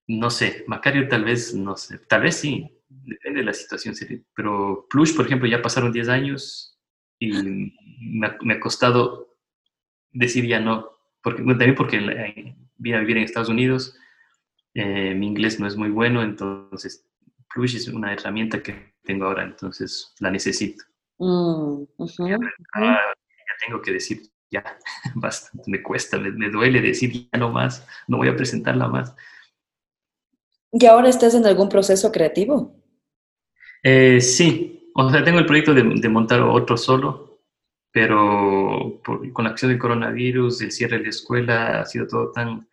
[0.06, 3.94] No sé, Macario tal vez, no sé, tal vez sí, depende de la situación,
[4.34, 6.78] pero Plush, por ejemplo, ya pasaron 10 años
[7.18, 7.30] y
[8.00, 9.36] me ha, me ha costado
[10.12, 10.90] decir ya no,
[11.22, 11.98] porque, bueno, también porque
[12.76, 13.96] vine a vivir en Estados Unidos,
[14.74, 17.06] eh, mi inglés no es muy bueno, entonces
[17.54, 20.84] Plush es una herramienta que tengo ahora, entonces la necesito.
[21.18, 21.84] Mm.
[22.74, 24.64] Ah, ya tengo que decir ya,
[25.14, 29.14] bastante, me cuesta, me, me duele decir ya no más, no voy a presentarla más.
[30.72, 32.74] ¿Y ahora estás en algún proceso creativo?
[33.82, 37.40] Eh, sí, o sea, tengo el proyecto de, de montar otro solo,
[37.92, 42.32] pero por- con la acción del coronavirus, el cierre de la escuela, ha sido todo
[42.32, 42.68] tan,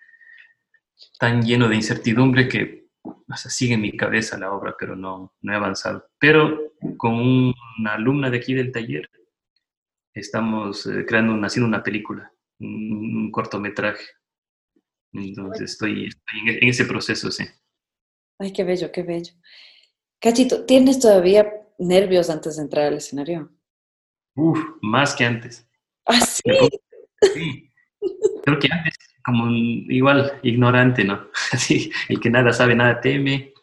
[1.20, 5.34] tan lleno de incertidumbre que o sea, sigue en mi cabeza la obra, pero no,
[5.42, 6.08] no he avanzado.
[6.20, 9.10] Pero con un- una alumna de aquí del taller,
[10.14, 14.04] estamos eh, creando, una, haciendo una película, un, un cortometraje.
[15.14, 17.46] Entonces estoy, estoy en, en ese proceso, sí.
[18.40, 19.34] Ay, qué bello, qué bello.
[20.20, 23.52] Cachito, ¿tienes todavía nervios antes de entrar al escenario?
[24.36, 25.68] Uf, más que antes.
[26.06, 26.42] Ah, sí.
[27.34, 27.70] Sí.
[28.44, 31.28] Creo que antes, como igual, ignorante, ¿no?
[31.52, 33.54] Así, el que nada sabe, nada teme,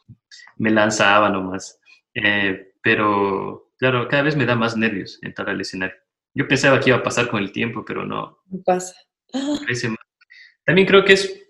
[0.59, 1.81] me lanzaba nomás.
[2.15, 5.97] Eh, pero, claro, cada vez me da más nervios entrar al escenario.
[6.35, 8.95] Yo pensaba que iba a pasar con el tiempo, pero no, ¿Qué pasa?
[10.65, 11.45] También creo que es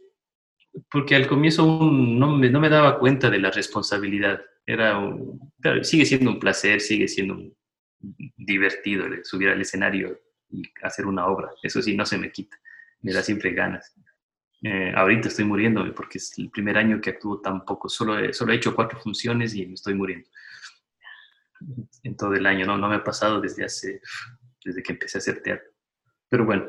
[0.90, 4.40] porque al comienzo un- no, me, no me daba cuenta de la responsabilidad.
[4.66, 7.56] Era un- claro, sigue siendo un placer, sigue siendo un-
[8.36, 11.50] divertido subir al escenario y hacer una obra.
[11.62, 12.56] Eso sí, no se me quita.
[13.00, 13.94] Me da siempre ganas.
[14.62, 17.88] Eh, ahorita estoy muriéndome porque es el primer año que actúo tan poco.
[17.88, 20.28] Solo he, solo he hecho cuatro funciones y me estoy muriendo.
[22.02, 22.76] En todo el año, ¿no?
[22.76, 24.00] No me ha pasado desde hace,
[24.64, 25.70] desde que empecé a hacer teatro.
[26.28, 26.68] Pero bueno,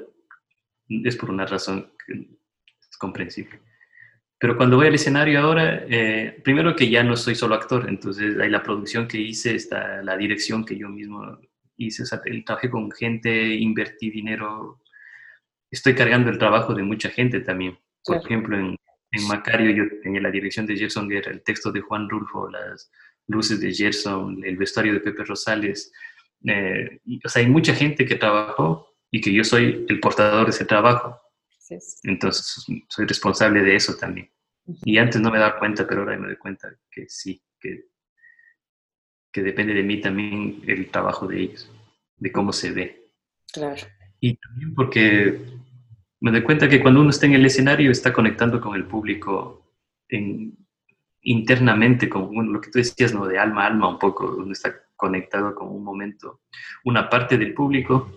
[0.87, 3.59] es por una razón que es comprensible.
[4.39, 8.39] Pero cuando voy al escenario ahora, eh, primero que ya no soy solo actor, entonces
[8.39, 11.37] hay la producción que hice, está la dirección que yo mismo
[11.75, 14.81] hice, o sea, trabajé con gente, invertí dinero,
[15.71, 17.73] estoy cargando el trabajo de mucha gente también.
[18.03, 18.25] Por Claro.
[18.25, 18.75] ejemplo, en,
[19.11, 22.91] en Macario yo tenía la dirección de Gerson Guerra, el texto de Juan Rulfo, las
[23.27, 25.91] luces de Gerson, el vestuario de Pepe Rosales.
[26.45, 30.45] eh, y, o sea, hay mucha gente que trabajó y que yo soy el portador
[30.45, 31.19] de ese trabajo.
[31.57, 31.99] sí, sí.
[32.09, 34.31] Entonces, soy responsable de eso también.
[34.85, 37.85] Y antes no me daba cuenta, pero ahora me doy cuenta que sí, que,
[39.31, 41.71] que depende de mí también el trabajo de ellos,
[42.17, 43.11] de cómo se ve.
[43.51, 43.81] Claro.
[44.19, 45.39] Y también porque
[46.21, 49.73] me doy cuenta que cuando uno está en el escenario está conectando con el público
[50.09, 50.57] en-
[51.21, 53.25] internamente, con bueno, lo que tú decías, ¿no?
[53.25, 56.41] de alma a alma un poco, uno está conectado con un momento,
[56.85, 58.11] una parte del público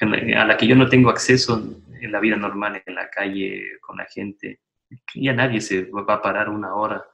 [0.00, 1.62] a la que yo no tengo acceso
[2.00, 4.60] en la vida normal, en la calle, con la gente.
[5.14, 7.04] Ya nadie se va a parar una hora,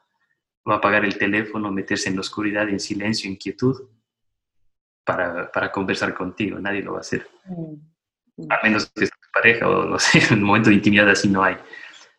[0.69, 3.89] va a apagar el teléfono, meterse en la oscuridad, en silencio, en quietud,
[5.05, 6.59] para, para conversar contigo.
[6.59, 7.27] Nadie lo va a hacer.
[7.47, 11.57] Mm, A menos que pareja o no sé, un momento de intimidad así no hay.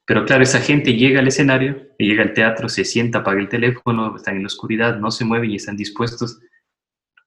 [0.06, 4.16] Pero claro, esa gente llega al escenario, llega al teatro, se sienta, apaga el teléfono,
[4.16, 6.40] están en la oscuridad, no se mueven y están dispuestos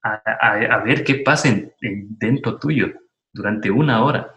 [0.03, 2.93] a, a- a ver qué pasa en- en- dentro tuyo
[3.33, 4.33] durante una hora.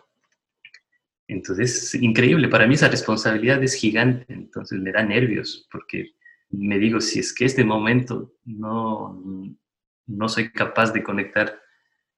[1.29, 6.11] Entonces, es increíble, para mí esa responsabilidad es gigante, entonces me da nervios, porque
[6.51, 9.19] me digo, si es que este momento no,
[10.07, 11.62] no soy capaz de conectar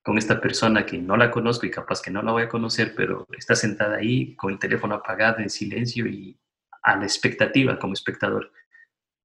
[0.05, 2.95] con esta persona que no la conozco y capaz que no la voy a conocer,
[2.95, 6.39] pero está sentada ahí con el teléfono apagado, en silencio y
[6.83, 8.53] a la expectativa como espectador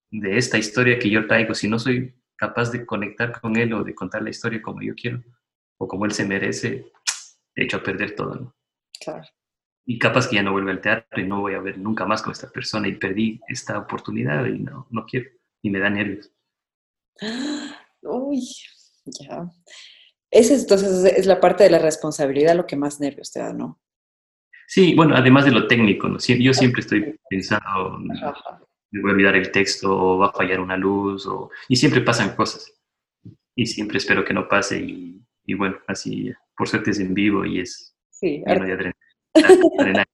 [0.09, 1.53] de esta historia que yo traigo.
[1.53, 4.95] Si no soy capaz de conectar con él o de contar la historia como yo
[4.95, 5.21] quiero
[5.77, 6.89] o como él se merece,
[7.55, 8.35] he hecho a perder todo.
[8.35, 8.55] ¿no?
[9.01, 9.27] Claro.
[9.85, 12.21] Y capaz que ya no vuelvo al teatro y no voy a ver nunca más
[12.21, 15.29] con esta persona y perdí esta oportunidad y no, no quiero.
[15.61, 16.31] Y me da nervios.
[18.01, 18.47] Uy,
[19.05, 19.45] ya.
[20.31, 23.53] Esa es, entonces es la parte de la responsabilidad lo que más nervios te da,
[23.53, 23.79] ¿no?
[24.67, 26.19] Sí, bueno, además de lo técnico, ¿no?
[26.19, 27.99] Yo siempre estoy pensando
[28.91, 32.01] me voy a olvidar el texto o va a fallar una luz o, y siempre
[32.01, 32.73] pasan cosas
[33.55, 37.45] y siempre espero que no pase y, y bueno, así por suerte es en vivo
[37.45, 38.95] y es Sí, lleno de adrenalina.
[39.33, 40.05] La adrenalina,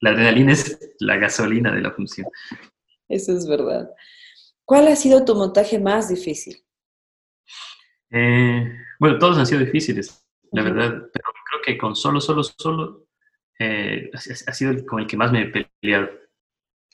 [0.00, 2.26] la adrenalina es la gasolina de la función.
[3.08, 3.90] eso es verdad.
[4.64, 6.65] ¿Cuál ha sido tu montaje más difícil?
[8.10, 13.06] Eh, bueno, todos han sido difíciles, la verdad, pero creo que con solo, solo, solo
[13.58, 16.10] eh, ha, sido con el que más me he peleado.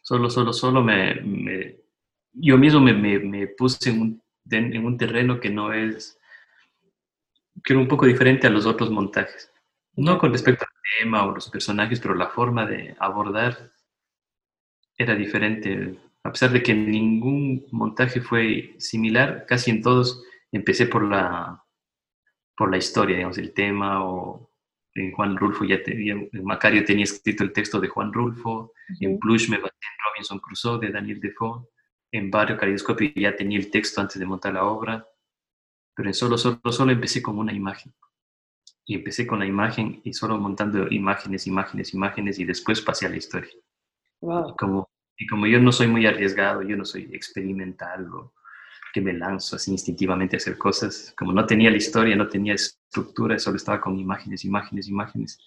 [0.02, 1.80] Solo, solo, solo me, me-
[2.34, 6.18] yo mismo me, me- me puse en un, en un terreno que no es,
[7.64, 9.50] que era un poco diferente a los otros montajes.
[9.96, 13.70] No con respecto al tema o los personajes, pero la forma de abordar
[14.96, 15.98] era diferente.
[16.24, 21.64] A pesar de que ningún montaje fue similar, casi en todos empecé por la,
[22.56, 24.50] por la historia, digamos, el tema, o
[24.94, 29.18] en Juan Rulfo ya tenía, en Macario tenía escrito el texto de Juan Rulfo, en
[29.18, 31.66] Plush me basé en Robinson Crusoe de Daniel Defoe,
[32.12, 35.06] en Barrio Caleidoscopio ya tenía el texto antes de montar la obra,
[35.94, 37.94] pero en solo, solo, solo empecé con una imagen.
[38.84, 43.10] Y empecé con la imagen y solo montando imágenes, imágenes, imágenes y después pasé a
[43.10, 43.50] la historia.
[43.54, 43.62] Y
[44.26, 44.56] Wow.
[44.56, 48.34] como, y como yo no soy muy arriesgado, yo no soy experimental o
[48.92, 52.54] que me lanzo así instintivamente a hacer cosas, como no tenía la historia, no tenía
[52.54, 55.38] estructura, solo estaba con imágenes, imágenes, imágenes,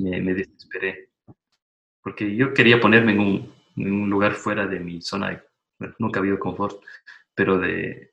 [0.00, 1.10] me, me desesperé.
[2.02, 5.42] Porque yo quería ponerme en un, en un lugar fuera de mi zona, de,
[5.78, 6.82] bueno, nunca ha habido confort,
[7.34, 8.12] pero de,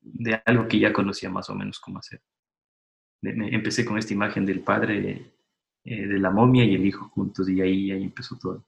[0.00, 2.22] de algo que ya conocía más o menos cómo hacer.
[3.22, 5.32] Me- me- empecé con esta imagen del padre,
[5.84, 8.66] eh, de la momia y el hijo juntos, y ahí, ahí empezó todo.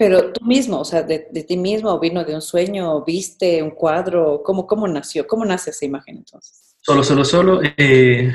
[0.00, 4.42] Pero tú mismo, o sea, de, ti mismo, vino de un sueño, viste un cuadro,
[4.42, 5.26] ¿cómo, cómo nació?
[5.26, 6.74] ¿Cómo nace esa imagen entonces?
[6.80, 7.60] Solo, solo, solo.
[7.76, 8.34] eh,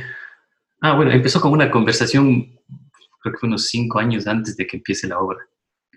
[0.81, 2.59] ah, bueno, empezó con una conversación,
[3.19, 5.39] creo que fue unos cinco años antes de que empiece la obra.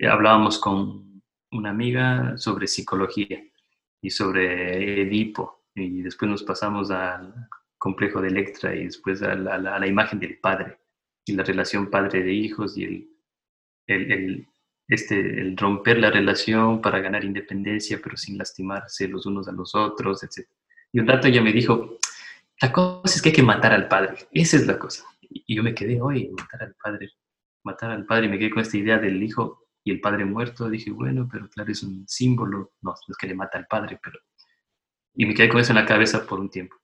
[0.00, 1.20] Eh, hablábamos con
[1.52, 3.38] una amiga sobre psicología
[4.00, 7.34] y sobre Edipo, y después nos pasamos al
[7.76, 10.78] complejo de Electra y después a la imagen del padre
[11.26, 13.08] y la relación padre de hijos y el,
[13.86, 14.48] el, el-
[14.88, 19.74] este, el romper la relación para ganar independencia, pero sin lastimarse los unos a los
[19.74, 20.48] otros, etc.
[20.92, 21.98] Y un rato ella me dijo,
[22.60, 24.16] la cosa es que hay que matar al padre.
[24.32, 25.04] Esa es la cosa.
[25.20, 27.10] Y yo me quedé, oye, matar al padre.
[27.62, 28.26] Matar al padre.
[28.26, 30.70] Y me quedé con esta idea del hijo y el padre muerto.
[30.70, 32.72] Dije, bueno, pero claro, es un símbolo.
[32.80, 34.18] No, no es que le mata al padre, pero...
[35.14, 36.76] Y me quedé con eso en la cabeza por un tiempo.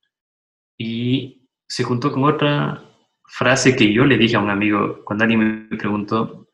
[0.77, 2.83] Y se juntó con otra
[3.27, 6.44] frase que yo le dije a un amigo cuando alguien me preguntó,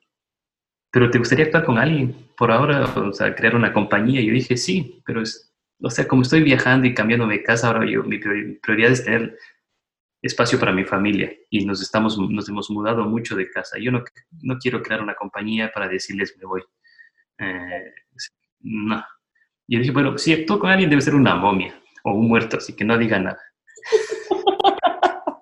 [0.91, 2.83] ¿pero te gustaría actuar con alguien por ahora?
[2.95, 4.21] O sea, crear una compañía.
[4.21, 7.67] Y yo dije, sí, pero es, o sea, como estoy viajando y cambiándome de casa,
[7.67, 9.37] ahora yo, mi priori- prioridad es tener
[10.21, 13.77] espacio para mi familia y nos, estamos, nos hemos mudado mucho de casa.
[13.79, 14.03] Yo no,
[14.43, 16.63] no quiero crear una compañía para decirles me voy.
[17.39, 17.93] Eh,
[18.61, 19.03] no.
[19.67, 22.57] Y yo dije, bueno, si actúo con alguien debe ser una momia o un muerto,
[22.57, 23.39] así que no diga nada.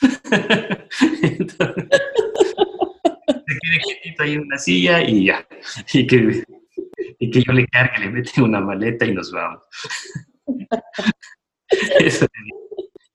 [1.22, 1.88] Entonces,
[3.70, 5.46] quede quietito ahí en una silla y ya.
[5.92, 6.44] Y que,
[7.18, 9.62] y que yo le cargue, le mete una maleta y nos vamos.
[12.00, 12.26] Eso.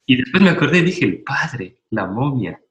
[0.05, 2.61] Y después me acordé dije, el padre, la momia.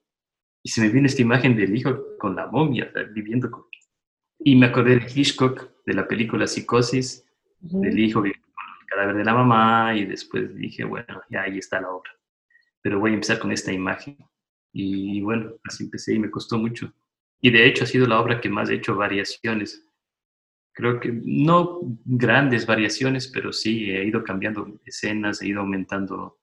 [0.62, 3.64] Y se me vino esta imagen del hijo con la momia, viviendo con...
[4.38, 7.27] Y me acordé de Hitchcock, de la película Psicosis,
[7.61, 11.59] del hijo viviendo con el cadáver de la mamá, y después dije, bueno, ya ahí
[11.59, 12.11] está la obra.
[12.81, 14.16] Pero voy a empezar con esta imagen.
[14.73, 16.92] Y bueno, así empecé y me costó mucho.
[17.44, 19.87] Y de hecho ha sido la obra que más he hecho variaciones.
[20.72, 26.38] Creo que no grandes variaciones, pero sí he ido cambiando escenas, he ido aumentando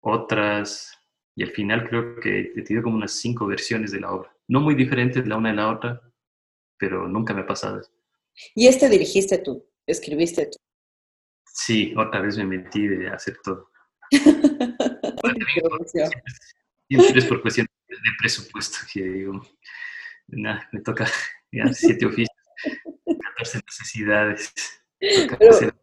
[0.00, 0.98] otras.
[1.36, 4.36] Y al final creo que he tenido como unas cinco versiones de la obra.
[4.48, 6.02] No muy diferentes la una de la otra,
[6.76, 7.92] pero nunca me ha pasado eso.
[8.56, 10.56] Y este dirigiste tú, escribiste tú.
[11.46, 13.70] Sí, otra vez me metí de hacer todo.
[16.88, 18.78] Siempre es por cuestión de presupuesto.
[18.92, 19.40] Que digo,
[20.28, 21.06] nada, me toca
[21.52, 22.36] ya siete oficios,
[23.36, 24.54] 14 necesidades.
[24.98, 25.74] Pero- hacer-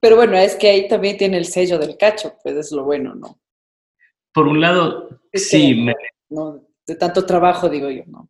[0.00, 3.14] Pero bueno, es que ahí también tiene el sello del cacho, pues es lo bueno,
[3.14, 3.40] ¿no?
[4.34, 5.94] Por un lado, Es sí, que- me-
[6.30, 8.28] no de tanto trabajo, digo yo, ¿no?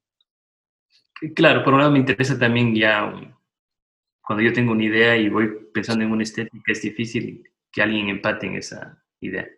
[1.36, 3.12] claro, por un lado me interesa también ya
[4.22, 8.08] cuando yo tengo una idea y voy pensando en una estética, es difícil que alguien
[8.08, 9.48] empate en esa idea.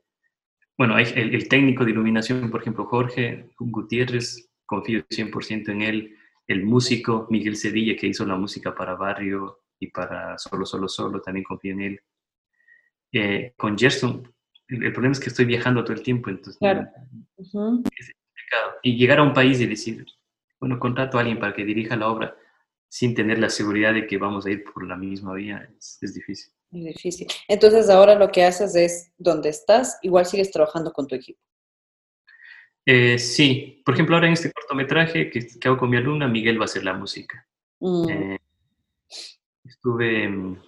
[0.76, 6.16] Bueno, el, el técnico de iluminación, por ejemplo, Jorge Gutiérrez, confío 100% en él.
[6.46, 11.20] El músico Miguel Cedilla, que hizo la música para Barrio y para Solo, Solo, Solo,
[11.20, 12.00] también confío en él.
[13.12, 14.34] Eh, con Gerson,
[14.68, 16.86] el, el problema es que estoy viajando todo el tiempo, entonces Claro.
[17.36, 18.74] Complicado.
[18.82, 20.04] Y llegar a un país y decir,
[20.60, 22.36] bueno, contrato a alguien para que dirija la obra,
[22.88, 26.14] sin tener la seguridad de que vamos a ir por la misma vía, es, es
[26.14, 26.52] difícil.
[26.70, 27.26] Es difícil.
[27.48, 31.40] Entonces ahora lo que haces es, donde estás, igual sigues trabajando con tu equipo.
[32.86, 36.58] Eh, sí, por ejemplo, ahora en este cortometraje que, que hago con mi alumna, Miguel
[36.58, 37.46] va a hacer la música.
[37.80, 38.38] Mm, Eh,
[39.64, 40.62] estuve, mm,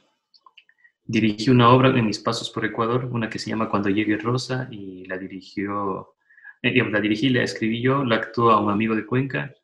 [1.04, 4.68] dirigí una obra en mis pasos por Ecuador, una que se llama Cuando llegue Rosa,
[4.70, 6.14] y la dirigió,
[6.62, 9.54] eh, la dirigí, la escribí yo, la actuó a un amigo de Cuenca,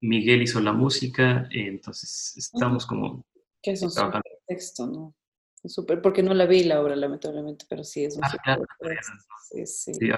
[0.00, 3.24] Miguel hizo la música, eh, entonces estamos como
[3.62, 4.24] que es un trabajando.
[4.28, 5.14] súper texto, ¿no?
[5.62, 8.64] Es súper, porque no la vi la obra, lamentablemente, pero sí es un Ah, claro,
[8.80, 9.12] texto.
[9.52, 9.94] Sí, sí.
[9.94, 10.10] Sí,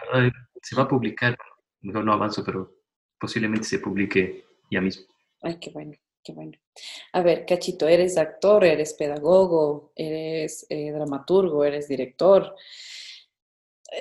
[0.63, 1.37] se va a publicar,
[1.85, 2.77] mejor no avanzo, pero
[3.19, 5.07] posiblemente se publique ya mismo.
[5.43, 6.53] Ay, qué bueno, qué bueno.
[7.13, 12.55] A ver, Cachito, eres actor, eres pedagogo, eres eh, dramaturgo, eres director.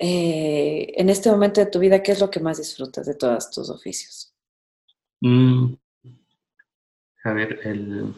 [0.02, 3.52] Eh, en este momento de tu vida, ¿qué es lo que más disfrutas de todos
[3.52, 4.34] tus oficios?
[5.22, 5.74] Mm,
[7.26, 8.14] a ver, el,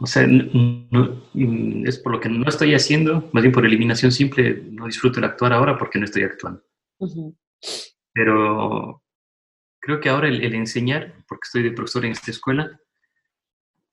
[0.00, 4.10] o sea, no- mm, es por lo que no estoy haciendo, más bien por eliminación
[4.12, 6.62] simple, no disfruto el actuar ahora porque no estoy actuando.
[6.98, 7.36] Ujú,
[8.18, 9.02] Pero
[9.80, 12.80] creo que ahora el, el enseñar, porque estoy de profesor en esta escuela,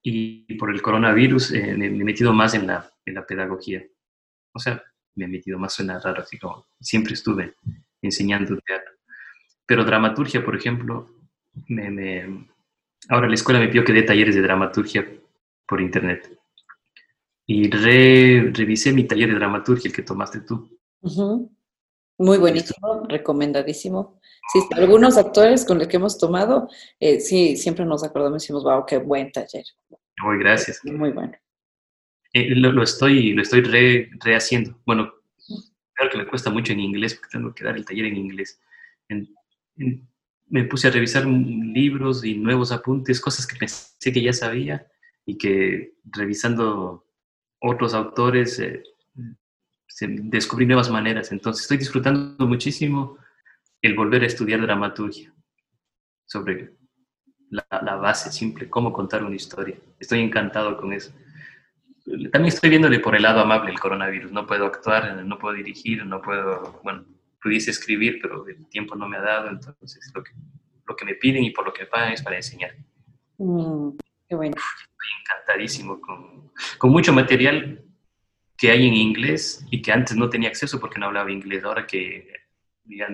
[0.03, 3.83] y por el coronavirus eh, me, he metido más en la, en la pedagogía.
[4.53, 4.81] O sea,
[5.15, 7.55] me he metido más, suena raro, así como siempre estuve
[8.01, 8.91] enseñando teatro.
[9.65, 11.09] Pero dramaturgia, por ejemplo,
[11.67, 12.49] me, me-
[13.09, 15.07] ahora la escuela me pidió que dé talleres de dramaturgia
[15.67, 16.37] por internet.
[17.47, 20.77] Y re- revisé mi taller de dramaturgia, el que tomaste tú.
[21.01, 21.54] ujú.
[22.17, 24.19] Muy buenísimo, recomendadísimo.
[24.53, 28.63] Sí, algunos actores con los que hemos tomado, eh, sí, siempre nos acordamos y decimos,
[28.63, 29.65] wow, qué buen taller.
[30.23, 30.79] Muy gracias.
[30.85, 31.33] Muy bueno.
[32.33, 34.79] Eh, lo, lo estoy, lo estoy re- rehaciendo.
[34.85, 35.11] Bueno,
[35.93, 38.61] claro que me cuesta mucho en inglés porque tengo que dar el taller en inglés.
[39.09, 39.27] En-
[39.77, 40.07] en-
[40.47, 44.85] me puse a revisar libros y nuevos apuntes, cosas que pensé que ya sabía
[45.25, 47.05] y que revisando
[47.59, 48.83] otros autores eh,
[50.01, 51.31] descubrí nuevas maneras.
[51.31, 53.17] Entonces estoy disfrutando muchísimo
[53.81, 55.33] el volver a estudiar dramaturgia
[56.25, 56.75] sobre
[57.49, 59.77] la, la base simple, cómo contar una historia.
[59.99, 61.13] Estoy encantado con eso.
[62.05, 64.31] También estoy viéndole por el lado amable el coronavirus.
[64.31, 67.05] No puedo actuar, no puedo dirigir, no puedo, bueno,
[67.41, 69.49] pudiese escribir, pero el tiempo no me ha dado.
[69.49, 70.31] Entonces, lo que,
[70.87, 72.75] lo que me piden y por lo que me pagan es para enseñar.
[73.37, 74.55] Mm, qué bueno.
[75.21, 77.83] Encantadísimo con, con mucho material
[78.57, 81.63] que hay en inglés y que antes no tenía acceso porque no hablaba inglés.
[81.63, 82.27] Ahora que
[82.85, 83.07] ya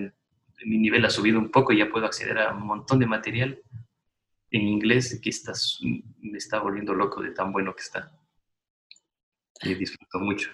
[0.64, 3.60] mi nivel ha subido un poco y ya puedo acceder a un montón de material
[4.50, 5.78] en inglés que estás,
[6.20, 8.12] me está volviendo loco de tan bueno que está.
[9.62, 10.50] Y disfruto mucho.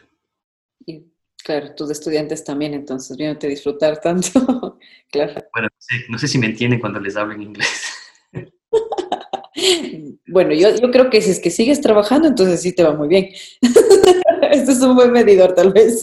[0.87, 1.05] Y
[1.43, 4.79] claro, tus estudiantes también, entonces, viéndote disfrutar tanto.
[5.11, 5.35] claro.
[5.53, 7.88] Bueno, no sé, no sé si me entienden cuando les hablo en inglés.
[10.29, 13.09] Bueno, yo, yo creo que si es que sigues trabajando, entonces sí te va muy
[13.09, 13.29] bien.
[14.51, 16.03] este es un buen medidor, tal vez.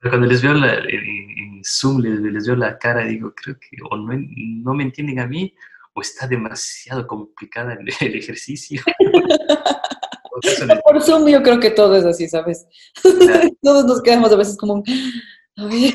[0.00, 3.56] Pero cuando les veo la- en, en Zoom, les, les veo la cara, digo, creo
[3.58, 5.54] que o no, no me entienden a mí
[5.94, 8.82] o está demasiado complicada el, el ejercicio.
[10.84, 12.66] Por Zoom yo creo que todo es así, ¿sabes?
[13.02, 13.48] Claro.
[13.62, 14.84] Todos nos quedamos a veces como, un,
[15.56, 15.94] a ver,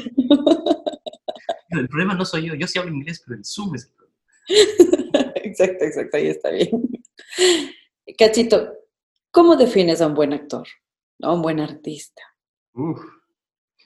[1.70, 5.23] el problema no soy yo, yo sí hablo inglés, pero el Zoom es el problema.
[5.54, 6.70] exacto, exacto, ahí está bien.
[8.18, 8.74] Cachito,
[9.32, 10.68] ¿cómo defines a un buen actor?
[11.22, 12.22] A un buen artista.
[12.74, 13.00] Uf,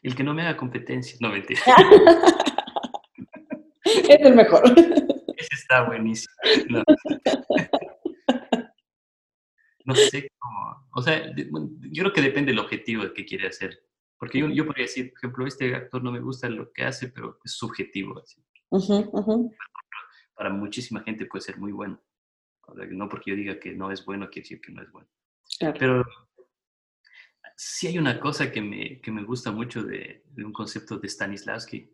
[0.02, 1.62] el que no me haga competencia, no mentira.
[3.88, 4.64] Es el mejor.
[5.38, 6.34] Ese está buenísimo.
[6.70, 6.84] No.
[9.86, 10.88] No sé cómo.
[10.92, 13.82] O sea, yo creo que depende del objetivo que quiere hacer.
[14.20, 17.08] Porque yo, yo podría decir, por ejemplo, este actor no me gusta lo que hace,
[17.08, 18.20] pero es subjetivo.
[18.20, 18.44] así.
[18.70, 19.54] Ujú.
[20.38, 22.02] Para muchísima gente puede ser muy bueno.
[22.68, 24.92] O sea, no porque yo diga que no es bueno, quiere decir que no es
[24.92, 25.10] bueno.
[25.60, 25.76] Claro.
[25.80, 26.06] Pero
[27.56, 31.10] sí hay una cosa que me, que me gusta mucho de, de un concepto de
[31.10, 31.92] Stanislavski,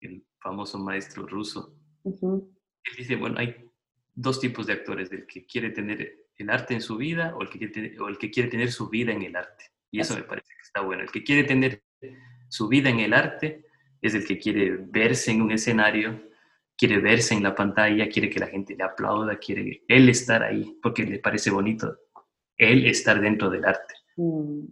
[0.00, 1.76] el famoso maestro ruso.
[2.04, 2.54] Ujú.
[2.84, 3.68] Él dice, bueno, hay
[4.14, 7.48] dos tipos de actores, el que quiere tener el arte en su vida o el
[7.48, 9.72] que quiere tener, o el que quiere tener su vida en el arte.
[9.90, 11.02] Y eso me parece que está bueno.
[11.02, 11.82] El que quiere tener
[12.48, 13.66] su vida en el arte
[14.00, 16.30] es el que quiere verse en un escenario,
[16.82, 20.80] quiere verse en la pantalla, quiere que la gente le aplauda, quiere él estar ahí
[20.82, 21.96] porque le parece bonito
[22.56, 23.94] él estar dentro del arte.
[24.16, 24.64] Mm,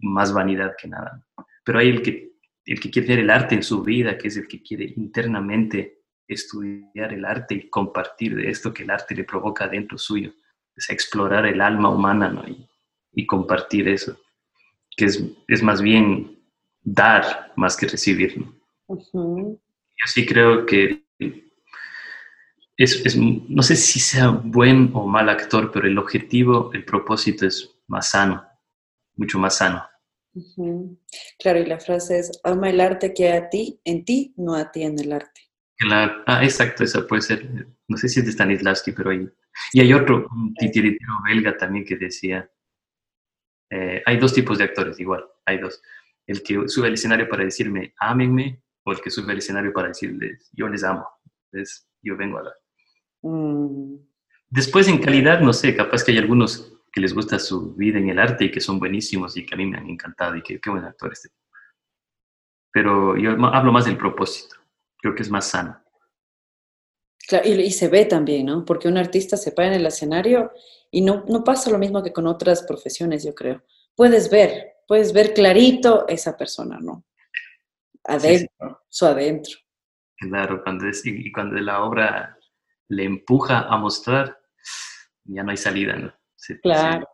[0.00, 1.24] Más vanidad que nada.
[1.64, 2.32] Pero hay el que,
[2.64, 6.00] el que quiere tener el arte en su vida, que es el que quiere internamente
[6.26, 10.32] estudiar el arte y compartir de esto que el arte le provoca dentro suyo.
[10.76, 12.44] Sea, explorar el alma humana ¿no?
[12.48, 12.68] y,
[13.12, 14.18] y compartir eso,
[14.96, 16.42] que es, es más bien
[16.82, 18.36] dar más que recibir.
[18.36, 19.60] ¿no?
[19.98, 21.04] Yo sí creo que
[22.76, 27.46] es, es- no sé si sea buen o mal actor, pero el objetivo, el propósito
[27.46, 28.44] es más sano,
[29.16, 29.84] mucho más sano.
[31.38, 34.54] Claro, y la frase es, ama el arte que hay a ti, en ti, no
[34.54, 35.40] a ti en el arte.
[35.80, 39.28] La- ah, exacto, esa puede ser, no sé si es de Stanislavski, pero hay,
[39.72, 42.48] y hay otro, un titiritero belga también que decía,
[43.70, 45.82] eh, hay dos tipos de actores, igual, hay dos.
[46.26, 49.88] El que sube al escenario para decirme, ámenme, o el que sube al escenario para
[49.88, 51.06] decirles, yo les amo,
[51.52, 52.54] es, yo vengo a dar.
[53.22, 53.96] Mm,
[54.50, 58.08] Después, en calidad, no sé, capaz que hay algunos que les gusta su vida en
[58.08, 60.58] el arte y que son buenísimos y que a mí me han encantado y que
[60.58, 61.28] qué buen actor este.
[62.72, 64.56] Pero yo hablo más del propósito,
[64.96, 65.78] creo que es más sano.
[67.28, 68.64] Claro, y, y se ve también, ¿no?
[68.64, 70.50] Porque un artista se para en el escenario
[70.90, 73.62] y no, no pasa lo mismo que con otras profesiones, yo creo.
[73.94, 77.04] Puedes ver, puedes ver clarito esa persona, ¿no?
[78.08, 79.56] Adentro, su adentro.
[80.16, 82.36] Claro, cuando es, y cuando la obra
[82.88, 84.36] le empuja a mostrar,
[85.24, 86.12] ya no hay salida, ¿no?
[86.34, 87.06] Se, Claro.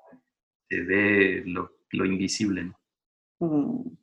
[0.69, 2.79] se- se ve lo, lo invisible, ¿no?
[3.41, 3.97] Mm.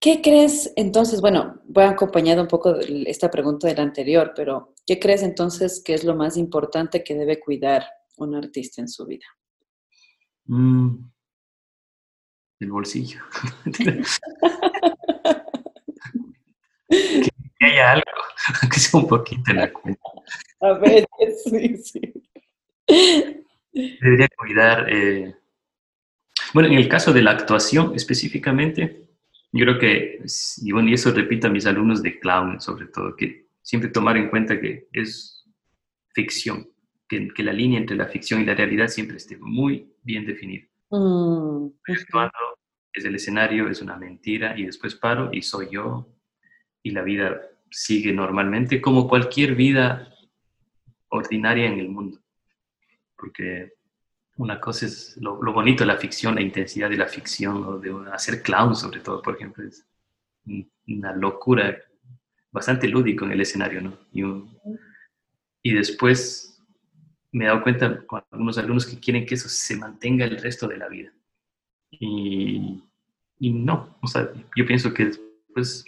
[0.00, 1.20] ¿Qué crees entonces?
[1.20, 5.94] Bueno, voy acompañado un poco de esta pregunta del anterior, pero ¿qué crees entonces que
[5.94, 7.84] es lo más importante que debe cuidar
[8.18, 9.26] un artista en su vida?
[10.46, 11.10] Mm.
[12.60, 13.20] El bolsillo.
[17.58, 18.04] que, haya algo,
[18.72, 20.00] que sea un poquito en la cuenta.
[20.60, 21.06] A ver,
[21.44, 22.00] sí, sí.
[23.72, 24.86] Debería cuidar.
[24.92, 25.34] eh,
[26.52, 29.08] Bueno, en el caso de la actuación específicamente,
[29.52, 30.18] yo creo que,
[30.62, 34.16] y bueno, y eso repito a mis alumnos de clown, sobre todo, que siempre tomar
[34.16, 35.44] en cuenta que es
[36.14, 36.68] ficción,
[37.08, 40.64] que, que la línea entre la ficción y la realidad siempre esté muy bien definida.
[40.90, 42.32] Mm, Estoy actuando,
[42.92, 46.08] es el escenario, es una mentira, y después paro y soy yo,
[46.84, 50.14] y la vida sigue normalmente como cualquier vida
[51.08, 52.20] ordinaria en el mundo.
[53.16, 53.72] Porque
[54.36, 57.90] una cosa es lo, bonito de la ficción, la intensidad de la ficción, o de
[58.12, 59.84] hacer clown sobre todo, por ejemplo, es
[60.46, 61.76] un- una locura,
[62.52, 63.98] bastante lúdico en el escenario, ¿no?
[64.12, 64.22] Y,
[65.62, 66.62] y después
[67.32, 70.68] me he dado cuenta con algunos alumnos que quieren que eso se mantenga el resto
[70.68, 71.10] de la vida.
[71.90, 72.84] Y,
[73.38, 75.10] y no, o sea, yo pienso que
[75.54, 75.84] pues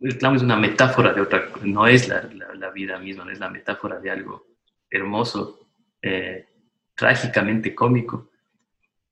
[0.00, 3.30] el clown es una metáfora de otra, no es la, la- la vida misma, no
[3.30, 4.46] es la metáfora de algo
[4.90, 5.68] hermoso,
[6.02, 6.46] eh,
[6.94, 8.30] trágicamente cómico.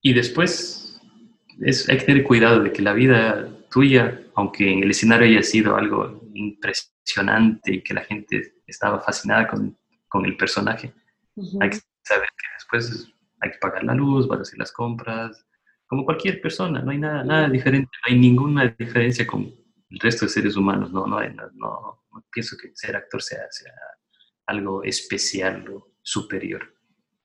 [0.00, 1.00] Y después
[1.60, 5.42] es, hay que tener cuidado de que la vida tuya, aunque en el escenario haya
[5.42, 9.76] sido algo impresionante y que la gente estaba fascinada con,
[10.08, 10.92] con el personaje,
[11.36, 11.58] ujú.
[11.62, 15.44] hay que saber que después hay que pagar la luz, vas a hacer las compras,
[15.86, 19.50] como cualquier persona, no hay nada, nada diferente, no hay ninguna diferencia con
[19.90, 23.72] el resto de seres humanos, no, no, no, no- pienso que ser actor sea, sea
[24.46, 26.74] algo especial o superior.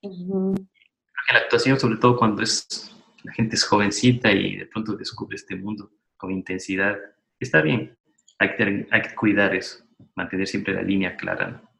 [0.01, 2.91] Creo que la actuación, sobre todo cuando es,
[3.23, 6.97] la gente es jovencita y de pronto descubre este mundo con intensidad,
[7.39, 7.97] está bien,
[8.39, 9.83] hay que, hay que cuidar eso,
[10.15, 11.49] mantener siempre la línea clara.
[11.49, 11.73] ¿no?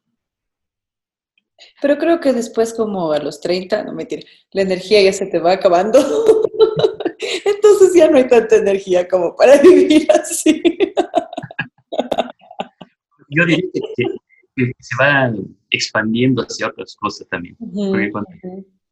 [1.82, 5.40] Pero creo que después, como a los 30, no mentira, la energía ya se te
[5.40, 6.00] va acabando.
[7.46, 10.62] Entonces ya no hay tanta energía como para vivir así.
[13.36, 14.06] Yo diría que,
[14.56, 15.34] que se va
[15.70, 17.56] expandiendo hacia otras cosas también.
[17.58, 18.30] Porque cuando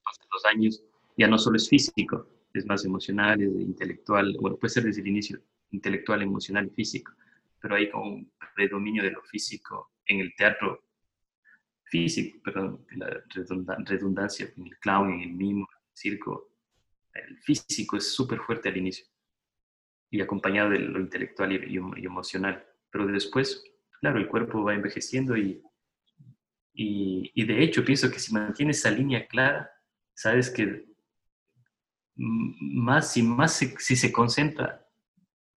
[0.04, 0.84] pasan los años
[1.18, 5.08] ya no solo es físico, es más emocional, es intelectual, bueno, puede ser desde el
[5.08, 5.39] inicio
[5.72, 7.14] intelectual, emocional y físico,
[7.62, 10.84] pero hay como un predominio de lo físico en el teatro
[11.84, 16.50] físico, perdón, la redunda- redundancia, en el clown, en el mimo, en el circo,
[17.14, 19.06] el físico es súper fuerte al inicio
[20.10, 23.64] y acompañado de lo intelectual y, y- y emocional, pero después,
[24.02, 25.64] claro, el cuerpo va envejeciendo y,
[26.74, 29.72] y, y de hecho pienso que si mantienes esa línea clara,
[30.14, 30.86] sabes que
[32.16, 34.86] más y más se- si se concentra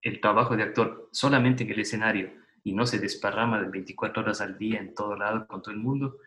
[0.03, 2.32] el trabajo de actor solamente en el escenario
[2.62, 5.80] y no se desparrama de 24 horas al día en todo lado con todo el
[5.80, 6.18] mundo,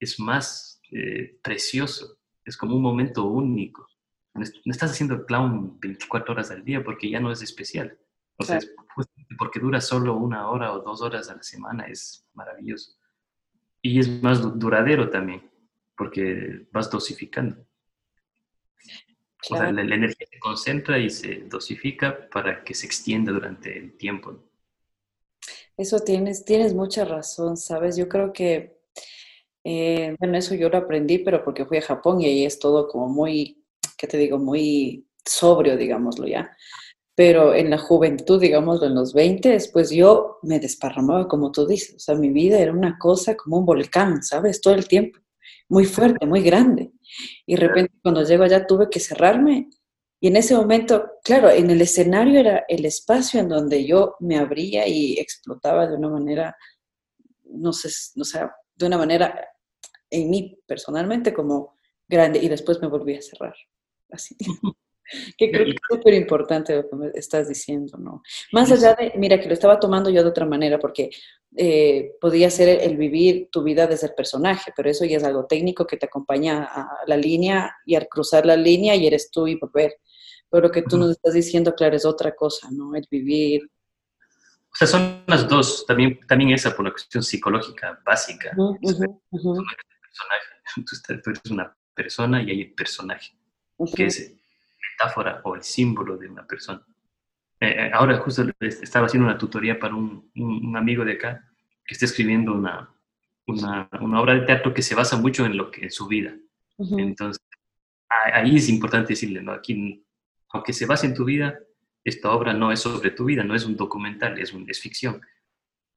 [0.00, 3.86] es más eh, precioso, es como un momento único.
[4.34, 7.98] No es- estás haciendo clown 24 horas al día porque ya no es especial.
[8.36, 11.86] O sea, es justamente porque dura solo una hora o dos horas a la semana,
[11.86, 12.92] es maravilloso.
[13.82, 15.50] Y es más du- duradero también,
[15.96, 17.56] porque vas dosificando.
[19.50, 23.96] O sea, la energía se concentra y se dosifica para que se extienda durante el
[23.96, 24.44] tiempo.
[25.76, 27.96] Eso tienes, tienes mucha razón, ¿sabes?
[27.96, 28.78] Yo creo que,
[29.64, 32.88] eh, bueno, eso yo lo aprendí, pero porque fui a Japón y ahí es todo
[32.88, 33.64] como muy,
[33.98, 34.38] ¿qué te digo?
[34.38, 36.56] Muy sobrio, digámoslo ya.
[37.18, 41.96] Pero en la juventud, digamos, en los 20, pues yo me desparramaba, como tú dices,
[41.96, 44.60] o sea, mi vida era una cosa como un volcán, ¿sabes?
[44.60, 45.18] Todo el tiempo,
[45.68, 46.92] muy fuerte, muy grande.
[47.44, 49.68] Y de repente cuando llego allá tuve que cerrarme
[50.20, 54.38] y en ese momento, claro, en el escenario era el espacio en donde yo me
[54.38, 56.56] abría y explotaba de una manera,
[57.46, 58.42] no sé, no sé,
[58.76, 59.44] de una manera
[60.08, 61.74] en mí personalmente como
[62.06, 63.56] grande y después me volví a cerrar.
[64.08, 64.36] Así.
[65.36, 68.22] que creo que es súper importante lo que me estás diciendo, ¿no?
[68.52, 71.10] Más allá de, mira, que lo estaba tomando yo de otra manera, porque
[71.56, 75.46] eh, podía ser el, vivir tu vida desde el personaje, pero eso ya es algo
[75.46, 79.46] técnico que te acompaña a la línea y al cruzar la línea y eres tú
[79.46, 79.94] y volver.
[80.50, 82.94] Pero lo que tú nos estás diciendo, claro, es otra cosa, ¿no?
[82.94, 83.62] El vivir.
[84.72, 88.52] O sea, son las dos, también, también esa por una cuestión psicológica básica.
[88.56, 88.76] Tú
[91.26, 93.32] eres una persona y hay el personaje,
[93.94, 94.38] que es
[94.98, 96.84] metáfora o el símbolo de una persona.
[97.60, 101.44] Eh, eh, ahora justo estaba haciendo una tutoría para un, un, amigo de acá
[101.84, 102.88] que está escribiendo una,
[103.46, 106.34] una, una, obra de teatro que se basa mucho en lo que en su vida.
[106.78, 107.42] Entonces,
[108.32, 109.52] ahí es importante decirle, ¿no?
[109.52, 110.04] Aquí
[110.50, 111.58] aunque se base en tu vida,
[112.04, 115.20] esta obra no es sobre tu vida, no es un documental, es, un, es ficción.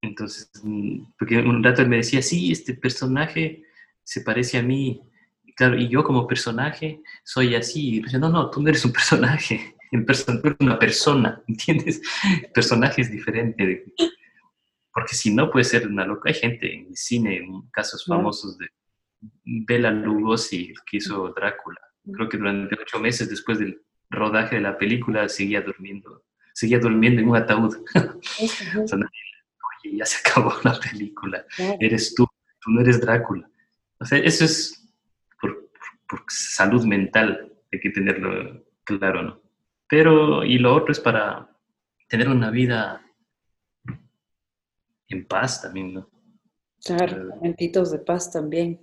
[0.02, 3.64] Entonces, mm, porque un rato él me decía, sí, este personaje
[4.04, 5.02] se parece a mí,
[5.62, 7.98] claro, y yo como personaje soy así.
[7.98, 12.02] Y no, no, tú no eres un personaje, el person tú eres una persona, ¿entiendes?
[12.42, 13.86] El personaje es diferente.
[14.92, 16.30] porque si no, puede ser una loca.
[16.30, 18.70] Hay gente en el cine, en casos famosos de
[19.68, 21.80] Bela Lugosi, que hizo Drácula.
[22.12, 27.22] Creo que durante ocho meses después del rodaje de la película seguía durmiendo, seguía durmiendo
[27.22, 27.76] en un ataúd.
[28.40, 31.46] Oye, ya se acabó la película,
[31.80, 32.28] eres tú,
[32.60, 33.48] tú no eres Drácula.
[34.00, 34.81] O sea, eso es
[36.12, 39.42] por, por, salud mental, hay que tenerlo claro, ¿no?
[39.88, 41.50] Pero, y lo otro es para
[42.08, 43.02] tener una vida
[45.08, 46.10] en paz también, ¿no?
[46.84, 48.82] Claro, momentitos de paz también.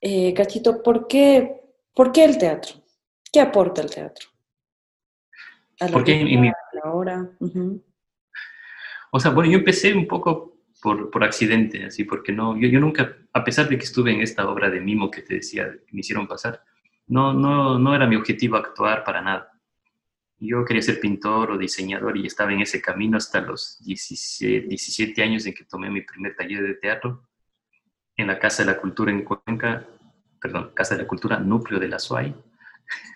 [0.00, 1.62] Eh, Cachito, ¿por qué,
[1.94, 2.74] ¿por qué el teatro?
[3.32, 4.28] ¿Qué aporta el teatro?
[5.92, 6.50] Porque en, mi...
[9.12, 12.80] O sea, bueno, yo empecé un poco por, por accidente, así, porque no, yo, yo,
[12.80, 15.92] nunca, a pesar de que estuve en esta obra de mimo que te decía, que
[15.92, 16.62] me hicieron pasar,
[17.06, 19.50] no, no, no era mi objetivo actuar para nada.
[20.38, 25.22] Yo quería ser pintor o diseñador y estaba en ese camino hasta los 17, 17
[25.22, 27.28] años en que tomé mi primer taller de teatro
[28.16, 29.86] en la Casa de la Cultura en Cuenca,
[30.40, 32.34] perdón, Casa de la Cultura, núcleo de la SUAY.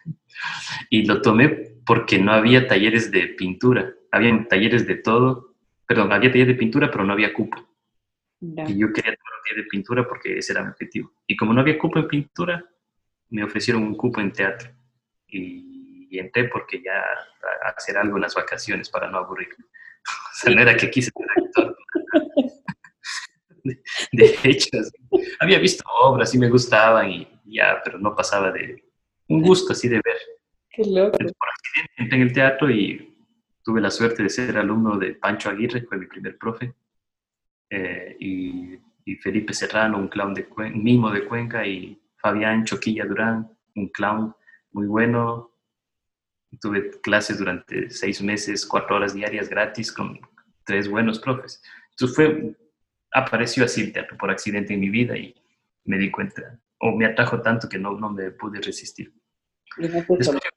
[0.91, 1.49] y lo tomé
[1.87, 5.54] porque no había talleres de pintura, había talleres de todo,
[5.87, 7.57] perdón, había talleres de pintura, pero no había cupo.
[8.41, 11.12] Y yo quería tomar un taller de pintura porque ese era mi objetivo.
[11.26, 12.64] Y como no había cupo en pintura,
[13.30, 14.70] me ofrecieron un cupo en teatro.
[15.26, 17.03] Y, y entré porque ya
[17.64, 19.64] a hacer algo en las vacaciones para no aburrirme.
[20.07, 21.76] O sea, no era que quise ser actor.
[24.12, 24.68] De, hecho,
[25.41, 28.85] había visto obras y me gustaban y ya, pero no pasaba de
[29.28, 30.18] un gusto así de ver.
[30.70, 31.16] Qué loco.
[31.16, 33.14] Por accidente entré en el teatro y
[33.65, 36.75] tuve la suerte de ser alumno de Pancho Aguirre, fue mi primer profe,
[37.71, 38.79] eh, y,
[39.21, 44.35] Felipe Serrano, un clown de un mimo de Cuenca, y Fabián Choquilla Durán, un clown
[44.73, 45.51] muy bueno.
[46.61, 50.19] Tuve clases durante seis meses, cuatro horas diarias gratis con
[50.65, 51.62] tres buenos profes.
[51.91, 52.57] Entonces fue,
[53.12, 55.35] apareció así el teatro por accidente en mi vida y
[55.85, 59.12] me di cuenta, o me atrajo tanto que no, no me pude resistir.
[59.77, 60.49] Y soltó.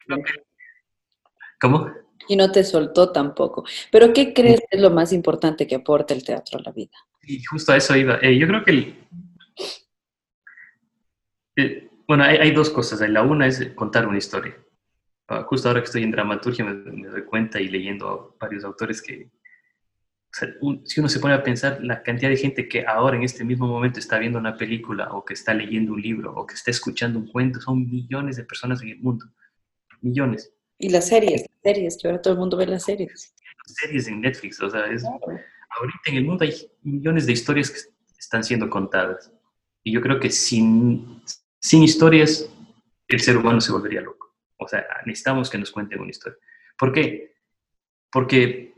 [1.59, 1.91] ¿Cómo?
[2.27, 3.65] Y no te soltó tampoco.
[3.91, 6.91] Pero ¿qué crees es lo más importante que aporta el teatro a la vida?
[7.23, 8.19] Y justo a eso iba.
[8.21, 8.95] Eh, yo creo que
[11.57, 13.01] eh, bueno, hay, dos cosas.
[13.09, 14.55] La una es contar una historia.
[15.27, 19.01] Ah, justo ahora que estoy en dramaturgia me, doy cuenta y leyendo a varios autores
[19.01, 19.29] que
[20.85, 23.65] si uno se pone a pensar la cantidad de gente que ahora en este mismo
[23.67, 27.17] momento está viendo una película o que está leyendo un libro o que está escuchando
[27.17, 29.25] un cuento, son millones de personas en el mundo.
[30.01, 30.53] Millones.
[30.79, 33.33] Y las series, las series, que ahora todo el mundo ve las series.
[33.65, 36.53] Series en Netflix, o sea, es, ahorita en el mundo hay
[36.83, 37.79] millones de historias que
[38.17, 39.31] están siendo contadas.
[39.83, 41.21] Y yo creo que sin,
[41.59, 42.49] sin historias
[43.07, 44.35] el ser humano se volvería loco.
[44.57, 46.37] O sea, necesitamos que nos cuenten una historia.
[46.77, 47.35] ¿Por qué?
[48.11, 48.73] Porque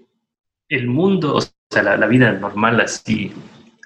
[0.67, 3.31] el mundo, o sea, la, vida normal así,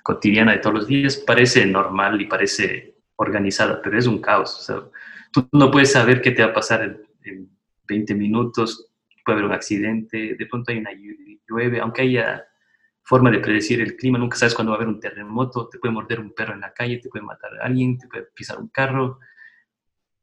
[0.03, 4.57] cotidiana de todos los días, parece normal y parece organizada, pero es un caos.
[4.59, 4.89] O sea,
[5.32, 7.53] tú no puedes saber qué te va a pasar en, en
[7.88, 10.92] 20 minutos, puede haber un accidente, de pronto hay una
[11.48, 12.46] llueve, aunque haya
[13.04, 15.94] forma de predecir el clima, nunca sabes cuándo va a haber un terremoto, te puede
[15.94, 18.70] morder un perro en la calle, te puede matar a alguien, te puede pisar un
[18.70, 19.20] carro.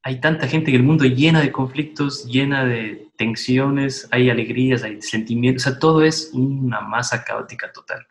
[0.03, 5.03] hay tanta gente en el mundo llena de conflictos, llena de tensiones, hay alegrías, hay
[5.03, 8.07] sentimientos, o todo es una masa caótica total.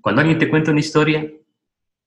[0.00, 1.28] Cuando alguien te cuenta una historia,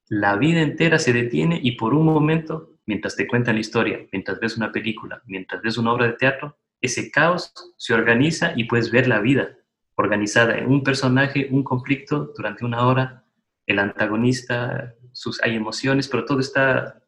[0.08, 4.40] la vida entera se detiene y por un momento, mientras te cuentan la historia, mientras
[4.40, 8.92] ves una película, mientras ves una obra de teatro, ese caos se organiza y puedes
[8.92, 9.58] ver la vida
[9.96, 13.26] organizada en un personaje, un conflicto durante una hora,
[13.66, 17.04] el antagonista, sus, hay emociones, pero todo está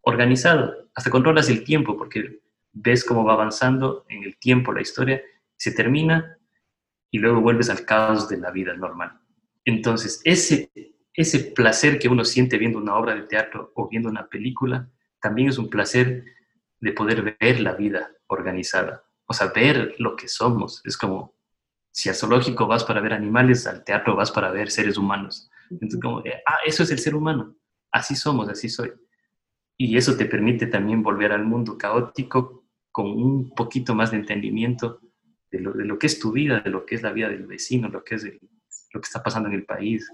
[0.00, 0.88] organizado.
[0.94, 2.40] Hasta controlas el tiempo porque
[2.72, 5.22] ves cómo va avanzando en el tiempo la historia,
[5.56, 6.38] se termina
[7.10, 9.20] y luego vuelves al caos de la vida normal.
[9.64, 10.72] Entonces, ese,
[11.12, 14.88] ese placer que uno siente viendo una obra de teatro o viendo una película,
[15.20, 16.24] también es un placer
[16.80, 20.80] de poder ver la vida organizada, o sea, ver lo que somos.
[20.84, 21.34] Es como,
[21.92, 25.50] si al zoológico vas para ver animales, al teatro vas para ver seres humanos.
[25.70, 27.56] Entonces, como, ah, eso es el ser humano,
[27.92, 28.92] así somos, así soy.
[29.76, 35.00] Y eso te permite también volver al mundo caótico con un poquito más de entendimiento
[35.50, 37.46] de lo, de lo que es tu vida, de lo que es la vida del
[37.46, 40.10] vecino, lo que es lo que está pasando en el país.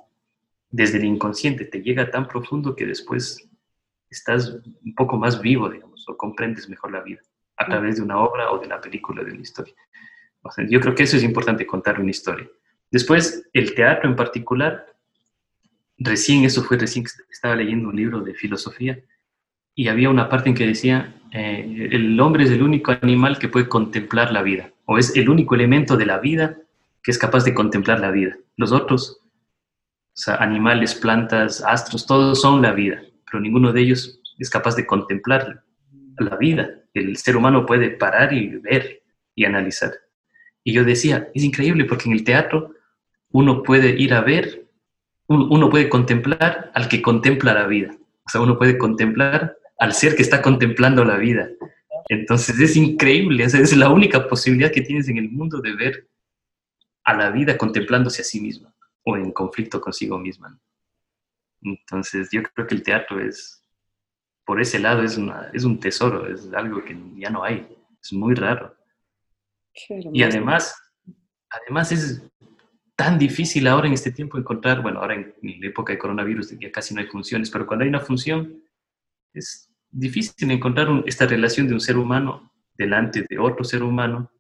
[0.71, 3.49] Desde el inconsciente te llega tan profundo que después
[4.17, 7.21] estás un poco más vivo, digamos, o comprendes mejor la vida
[7.57, 9.75] a través de una obra o de la película, de una historia.
[10.69, 12.47] yo creo que eso es importante, contar una historia.
[12.91, 14.87] Después, el teatro en particular,
[15.99, 18.99] recién, eso fue recién que estaba leyendo un libro de filosofía,
[19.75, 23.49] y había una parte en que decía, eh, el hombre es el único animal que
[23.49, 26.57] puede contemplar la vida, o es el único elemento de la vida
[27.03, 28.37] que es capaz de contemplar la vida.
[28.57, 34.21] Los otros, o sea, animales, plantas, astros, todos son la vida, pero ninguno de ellos
[34.39, 35.63] es capaz de contemplar
[36.19, 36.71] la vida.
[36.95, 39.03] El ser humano puede parar y ver
[39.35, 39.93] y analizar.
[40.65, 42.73] Y yo decía, es increíble porque en el teatro
[43.31, 44.67] uno puede ir a ver,
[45.29, 47.97] uno puede contemplar al que contempla la vida.
[48.25, 51.51] O sea, uno puede contemplar al ser que está contemplando la vida.
[52.09, 56.09] Entonces es increíble, es la única posibilidad que tienes en el mundo de ver
[57.05, 58.75] a la vida contemplándose a sí misma
[59.05, 60.59] o en conflicto consigo misma.
[61.67, 63.65] Entonces yo creo que el teatro es,
[64.45, 65.19] por ese lado, es,
[65.53, 67.67] es un tesoro, es algo que ya no hay,
[68.03, 68.75] es muy raro.
[69.89, 70.75] Y además,
[71.51, 72.23] además es
[72.95, 76.59] tan difícil ahora en este tiempo encontrar, bueno, ahora en, en la época de coronavirus
[76.59, 78.63] ya casi no hay funciones, pero cuando hay una función,
[79.35, 84.31] es difícil encontrar esta relación de un ser humano delante de otro ser humano,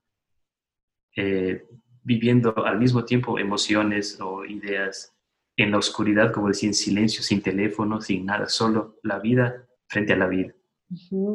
[1.16, 1.66] eh,
[2.02, 5.15] viviendo al mismo tiempo emociones o ideas
[5.57, 10.12] en la oscuridad, como decía, en silencio, sin teléfono, sin nada, solo la vida frente
[10.12, 10.54] a la vida.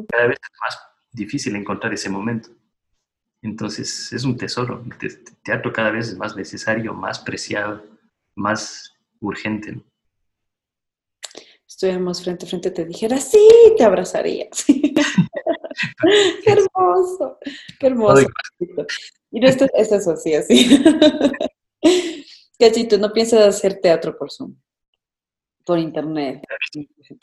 [0.08, 0.78] Cada vez es más
[1.10, 2.50] difícil encontrar ese momento.
[3.42, 4.84] Entonces es un tesoro.
[5.00, 7.84] El teatro cada vez es más necesario, más preciado,
[8.34, 9.82] más urgente
[11.82, 14.46] estuviéramos frente a frente, te dijera, sí, te abrazaría.
[16.44, 17.38] qué hermoso,
[17.80, 18.26] qué hermoso.
[19.32, 20.84] Y no, esto, es así, así.
[22.62, 24.54] Cachito, ¿no piensas hacer teatro por Zoom?
[25.66, 26.44] Por internet.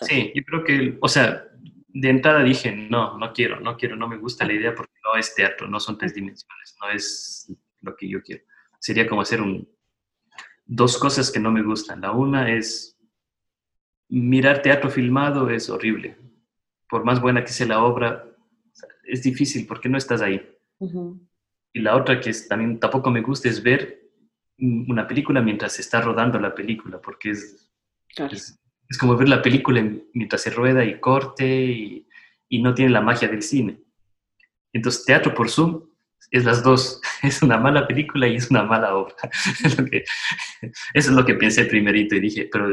[0.01, 1.45] Sí, yo creo que, o sea,
[1.87, 5.17] de entrada dije, no, no quiero, no quiero, no me gusta la idea porque no
[5.17, 8.43] es teatro, no son tres dimensiones, no es lo que yo quiero.
[8.81, 9.65] Sería como hacer un,
[10.65, 12.01] dos cosas que no me gustan.
[12.01, 12.99] La una es
[14.09, 16.17] mirar teatro filmado es horrible.
[16.89, 18.25] Por más buena que sea la obra,
[19.05, 20.45] es difícil porque no estás ahí.
[21.71, 24.08] Y la otra que también tampoco me gusta es ver
[24.61, 27.71] una película mientras se está rodando la película, porque es,
[28.17, 29.81] es, como ver la película
[30.13, 32.07] mientras se rueda y corte y,
[32.49, 33.79] y, no tiene la magia del cine.
[34.73, 35.89] Entonces, teatro por Zoom
[36.31, 37.01] es las dos.
[37.21, 39.15] Es una mala película y es una mala obra.
[39.63, 42.71] eso es lo que pensé primerito y dije, pero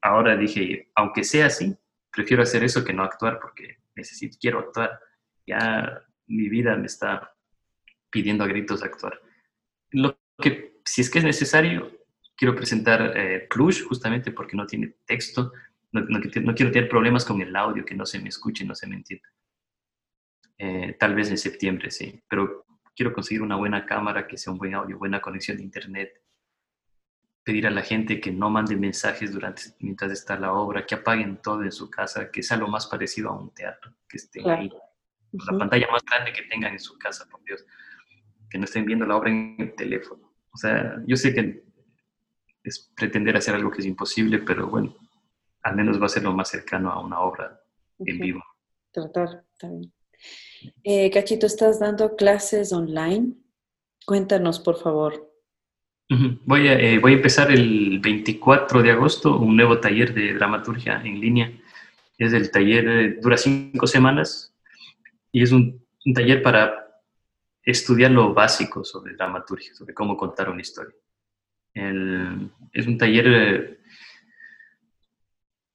[0.00, 1.76] ahora dije, aunque sea así,
[2.10, 4.98] prefiero hacer eso que no actuar porque necesito, quiero actuar.
[5.46, 7.34] Ya mi vida me está
[8.10, 9.20] pidiendo a gritos actuar.
[9.90, 11.90] Lo que, si es que es necesario,
[12.36, 15.52] quiero presentar eh, Cluj justamente porque no tiene texto,
[15.90, 16.20] no, no,
[16.54, 19.28] quiero tener problemas con el audio, que no se me escuche, no se me entienda.
[20.58, 24.58] Eh, tal vez en septiembre, sí, pero quiero conseguir una buena cámara, que sea un
[24.58, 26.22] buen audio, buena conexión de internet,
[27.42, 31.40] pedir a la gente que no mande mensajes durante, mientras está la obra, que apaguen
[31.42, 34.70] todo en su casa, que sea lo más parecido a un teatro, que estén ahí,
[35.32, 37.64] la pantalla más grande que tengan en su casa, por Dios,
[38.48, 40.25] que no estén viendo la obra en el teléfono.
[40.56, 41.62] O sea, yo sé que
[42.64, 44.96] es pretender hacer algo que es imposible, pero bueno,
[45.62, 47.60] al menos va a ser lo más cercano a una obra
[47.98, 48.42] en vivo.
[48.90, 49.92] Tratar, también.
[50.82, 53.34] Eh, Cachito, ¿estás dando clases online?
[54.06, 55.30] Cuéntanos, por favor.
[56.08, 61.02] Voy a, eh, voy a empezar el 24 de agosto un nuevo taller de dramaturgia
[61.04, 61.52] en línea.
[62.16, 64.54] Es el taller, eh, dura cinco semanas.
[65.32, 66.85] y es un, un taller para
[67.66, 70.94] estudiar lo básico sobre dramaturgia, sobre cómo contar una historia.
[71.74, 73.78] Es un taller eh,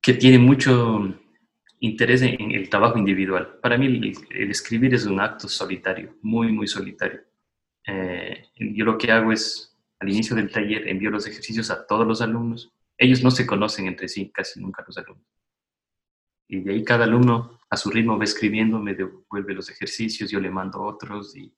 [0.02, 1.14] que tiene mucho
[1.80, 3.60] interés en, el trabajo individual.
[3.62, 7.22] Para mí el, el escribir es un acto solitario, muy, muy solitario.
[7.86, 12.08] Eh, yo lo que hago es, al inicio del taller, envío los ejercicios a todos
[12.08, 12.74] los alumnos.
[12.98, 15.28] Ellos no se conocen entre sí, casi nunca los alumnos.
[16.48, 20.40] Y de ahí cada alumno a su ritmo va escribiendo, me devuelve los ejercicios, yo
[20.40, 21.54] le mando otros y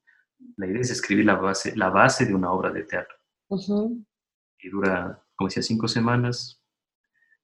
[0.57, 3.15] la idea es escribir la base, la base de una obra de teatro.
[3.49, 4.03] Ujú.
[4.59, 6.61] Y dura, como decía, cinco semanas.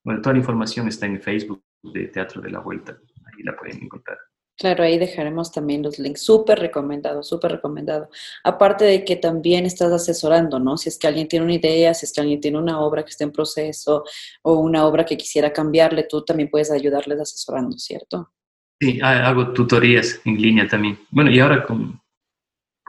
[0.04, 2.98] Bueno, toda la información está en Facebook de Teatro de la Vuelta.
[3.26, 4.18] Ahí la pueden encontrar.
[4.58, 6.22] Claro, ahí dejaremos también los links.
[6.22, 8.10] Súper recomendado, súper recomendado.
[8.44, 10.76] Aparte de que también estás asesorando, ¿no?
[10.78, 13.10] Si es que alguien tiene una idea, si es que alguien tiene una obra que
[13.12, 14.04] está en proceso
[14.42, 18.34] o una obra que quisiera cambiarle, tú también puedes ayudarles asesorando, ¿cierto?
[18.82, 21.00] Sí, ha- hago tutorías en línea también.
[21.10, 22.02] Bueno, y ahora con,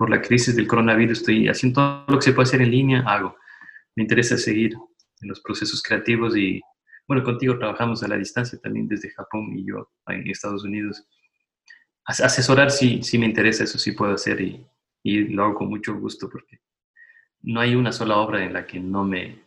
[0.00, 3.00] por la crisis del coronavirus estoy haciendo todo lo que se puede hacer en línea,
[3.06, 3.36] hago.
[3.94, 4.72] Me interesa seguir
[5.20, 6.58] en los procesos creativos y,
[7.06, 11.06] bueno, contigo trabajamos a la distancia también desde Japón y yo en Estados Unidos.
[12.06, 14.66] As- Asesorar sí, sí me interesa, eso sí puedo hacer y,
[15.02, 16.62] y lo hago con mucho gusto porque
[17.42, 19.42] no hay una sola obra en la que no me,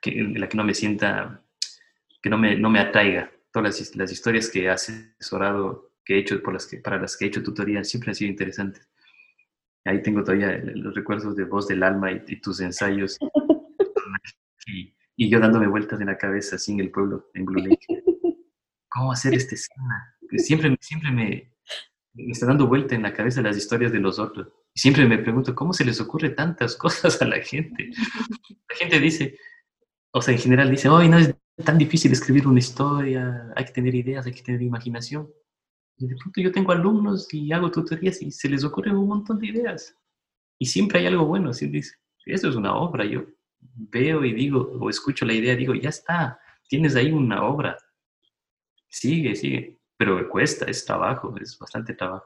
[0.00, 1.44] que, en la que no me sienta,
[2.22, 3.30] que no me, no me atraiga.
[3.52, 7.14] Todas las, las historias que he asesorado, que he hecho, por las que, para las
[7.14, 8.88] que he hecho tutoría, siempre han sido interesantes.
[9.84, 13.18] Ahí tengo todavía los recuerdos de Voz del Alma y, y tus ensayos.
[14.66, 18.02] y, y yo dándome vueltas en la cabeza así en el pueblo, en Blue Lake.
[18.88, 20.16] ¿Cómo hacer esta escena?
[20.36, 21.52] Siempre, siempre me,
[22.14, 24.48] me está dando vuelta en la cabeza las historias de los otros.
[24.74, 27.90] Y siempre me pregunto, ¿cómo se les ocurre tantas cosas a la gente?
[28.68, 29.36] La gente dice,
[30.12, 33.72] o sea, en general dice, hoy no es tan difícil escribir una historia, hay que
[33.72, 35.28] tener ideas, hay que tener imaginación.
[36.00, 39.38] Y de pronto yo tengo alumnos y hago tutorías y se les ocurren un montón
[39.38, 39.94] de ideas.
[40.58, 41.94] Y siempre hay algo bueno, así dice,
[42.24, 43.04] eso es una obra.
[43.04, 43.26] Yo
[43.60, 47.76] veo y digo, o escucho la idea, digo, ya está, tienes ahí una obra.
[48.88, 49.78] Sigue, sigue.
[49.98, 52.24] Pero cuesta, es trabajo, es bastante trabajo.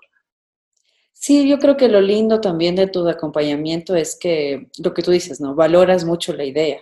[1.13, 5.11] Sí, yo creo que lo lindo también de tu acompañamiento es que lo que tú
[5.11, 5.57] dices, ¿no?
[5.57, 6.81] Valoras mucho la idea.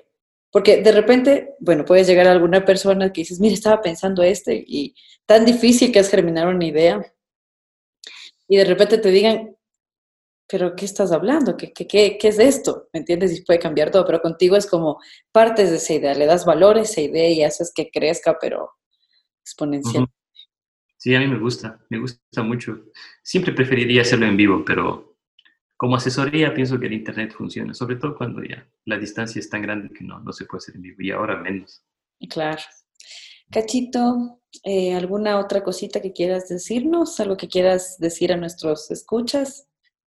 [0.53, 4.63] Porque de repente, bueno, puedes llegar a alguna persona que dices, mira, estaba pensando este
[4.65, 4.95] y
[5.25, 7.03] tan difícil que es germinar una idea.
[8.47, 9.57] Y de repente te digan,
[10.47, 11.57] pero ¿qué estás hablando?
[11.57, 12.91] ¿Qué, qué, qué, qué es esto?
[12.93, 13.37] ¿Me entiendes?
[13.37, 15.01] Y puede cambiar todo, pero contigo es como
[15.33, 18.73] partes de esa idea, le das valor a esa idea y haces que crezca, pero
[19.41, 20.07] exponencial.
[20.99, 22.79] Sí, a mí me gusta, me gusta mucho.
[23.23, 25.12] Siempre preferiría hacerlo en vivo, pero
[25.83, 29.63] como asesoría pienso que el Internet funciona, sobre todo cuando ya la distancia es tan
[29.63, 31.85] grande que no, no se puede hacer en vivo y ahora menos.
[32.31, 32.63] Claro.
[33.51, 37.19] Cachito, eh, ¿alguna otra cosita que quieras decirnos?
[37.19, 39.67] ¿Algo que quieras decir a nuestros escuchas?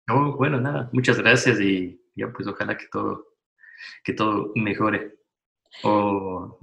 [0.05, 3.25] No, bueno, nada, muchas gracias y ya pues ojalá que todo,
[4.03, 5.15] que todo mejore.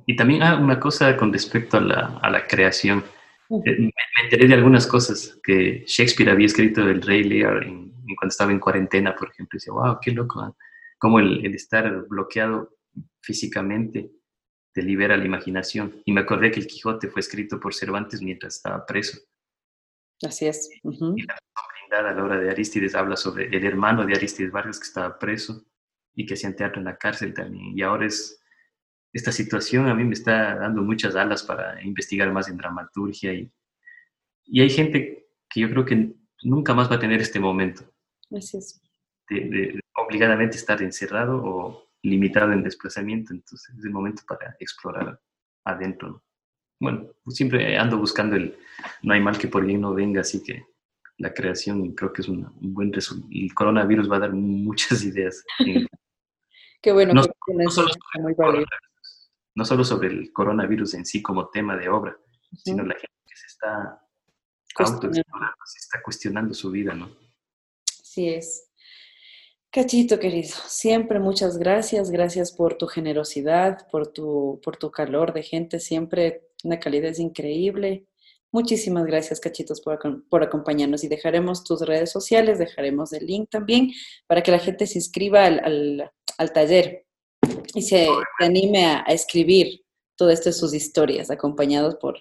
[0.07, 3.03] Y también ah, una cosa con respecto a la, a la creación.
[3.49, 7.91] Eh, Me, me enteré de algunas cosas que Shakespeare había escrito del Rey Lear en
[8.17, 9.57] cuando estaba en cuarentena, por ejemplo.
[9.57, 10.55] Decía, wow, qué loco, ¿ah?
[10.99, 12.77] Cómo el, el estar bloqueado
[13.23, 14.11] físicamente
[14.73, 16.03] te libera la imaginación.
[16.05, 19.19] Y me acordé que el Quijote fue escrito por Cervantes mientras estaba preso.
[20.23, 20.69] Así es.
[20.83, 21.15] Ujú.
[21.17, 21.37] Y la
[21.79, 25.19] brindada a la obra de Aristides habla sobre el hermano de Aristides Vargas que estaba
[25.19, 25.65] preso
[26.15, 27.77] y que hacían teatro en la cárcel también.
[27.77, 28.43] Y ahora es,
[29.13, 33.51] esta situación a mí me está dando muchas alas para investigar más en dramaturgia y,
[34.45, 37.85] y hay gente que yo creo que nunca más va a tener este momento
[38.37, 38.81] Así es.
[39.29, 43.33] de, de obligadamente estar encerrado o limitado en desplazamiento.
[43.33, 45.21] Entonces es el momento para explorar
[45.65, 46.09] adentro.
[46.09, 46.23] ¿no?
[46.81, 48.57] Bueno, siempre ando buscando el
[49.03, 50.65] no hay mal que por bien no venga, así que
[51.19, 53.29] la creación creo que es una- un buen resultado.
[53.33, 55.45] El coronavirus va a dar muchas ideas.
[55.85, 55.87] en-
[56.83, 58.37] Qué bueno No- que no solo muy el valiosa.
[58.37, 62.17] coronavirus, no solo sobre el coronavirus en sí como tema de obra,
[62.55, 62.87] sino Ujú.
[62.89, 64.01] la gente que se está
[64.77, 67.11] autoexplorando, se está cuestionando su vida, ¿no?
[68.11, 68.69] Así es.
[69.71, 75.45] Cachito querido, siempre muchas gracias, gracias por tu generosidad, por tu, por tu calor de
[75.45, 78.07] gente, siempre una calidez increíble.
[78.51, 83.93] Muchísimas gracias, Cachitos, por, por acompañarnos y dejaremos tus redes sociales, dejaremos el link también
[84.27, 87.07] para que la gente se inscriba al, al- al taller
[87.75, 88.09] y se,
[88.41, 89.85] anime a, escribir
[90.17, 92.17] todas estas sus historias, acompañados por,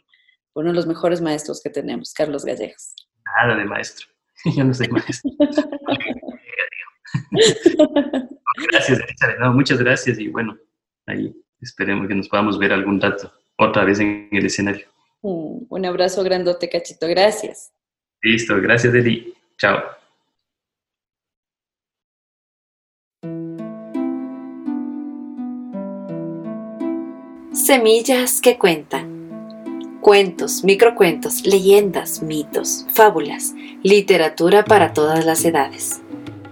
[0.54, 2.94] por uno de los mejores maestros que tenemos, Carlos Gallegos.
[3.26, 4.06] Nada de maestro.
[4.56, 5.32] Yo no soy maestro.
[8.72, 9.40] Gracias, Elizabeth.
[9.40, 10.58] No, muchas gracias y bueno,
[11.08, 14.88] ahí esperemos que nos podamos ver algún rato, otra vez en el escenario.
[15.22, 17.08] Mm, Un abrazo grandote, Cachito.
[17.08, 17.72] Gracias.
[18.22, 19.34] Listo, gracias Eli.
[19.58, 19.82] Chao.
[27.54, 29.19] Semillas que cuentan.
[30.02, 36.00] Cuentos, microcuentos, leyendas, mitos, fábulas, literatura para todas las edades.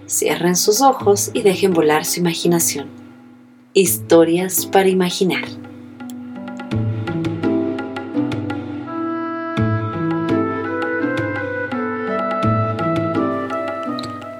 [0.05, 2.89] Cierren sus ojos y dejen volar su imaginación.
[3.73, 5.45] Historias para imaginar.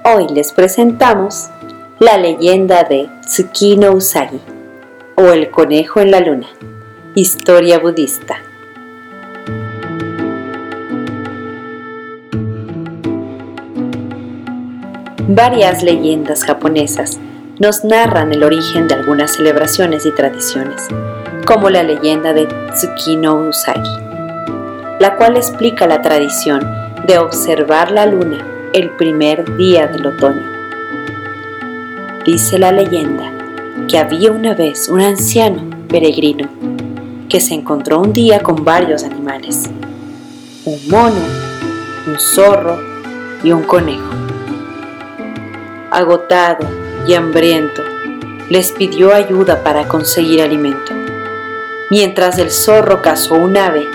[0.04, 1.48] Hoy les presentamos
[1.98, 4.40] la leyenda de Tsukino Usagi
[5.16, 6.48] o el conejo en la luna,
[7.14, 8.42] historia budista.
[15.30, 17.18] Varias leyendas japonesas
[17.58, 20.88] nos narran el origen de algunas celebraciones y tradiciones,
[21.44, 23.90] como la leyenda de Tsukino Usagi,
[24.98, 26.66] la cual explica la tradición
[27.06, 28.38] de observar la luna
[28.72, 30.46] el primer día del otoño.
[32.24, 33.30] Dice la leyenda
[33.86, 36.48] que había una vez un anciano peregrino
[37.28, 39.68] que se encontró un día con varios animales,
[40.64, 41.20] un mono,
[42.06, 42.80] un zorro
[43.44, 44.27] y un conejo.
[45.90, 46.66] Agotado
[47.06, 47.82] y hambriento,
[48.50, 50.92] les pidió ayuda para conseguir alimento.
[51.90, 53.86] Mientras el zorro cazó un ave,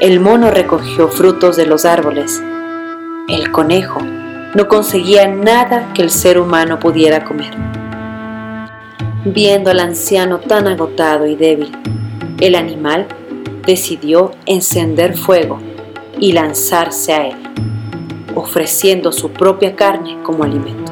[0.00, 2.42] el mono recogió frutos de los árboles
[3.28, 4.00] el conejo
[4.54, 7.54] no conseguía nada que el ser humano pudiera comer.
[9.24, 11.72] Viendo al anciano tan agotado y débil,
[12.40, 13.06] el animal
[13.64, 15.60] decidió encender fuego
[16.18, 17.36] y lanzarse a él,
[18.34, 20.91] ofreciendo su propia carne como alimento.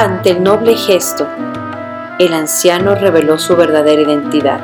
[0.00, 1.26] Ante el noble gesto,
[2.20, 4.60] el anciano reveló su verdadera identidad.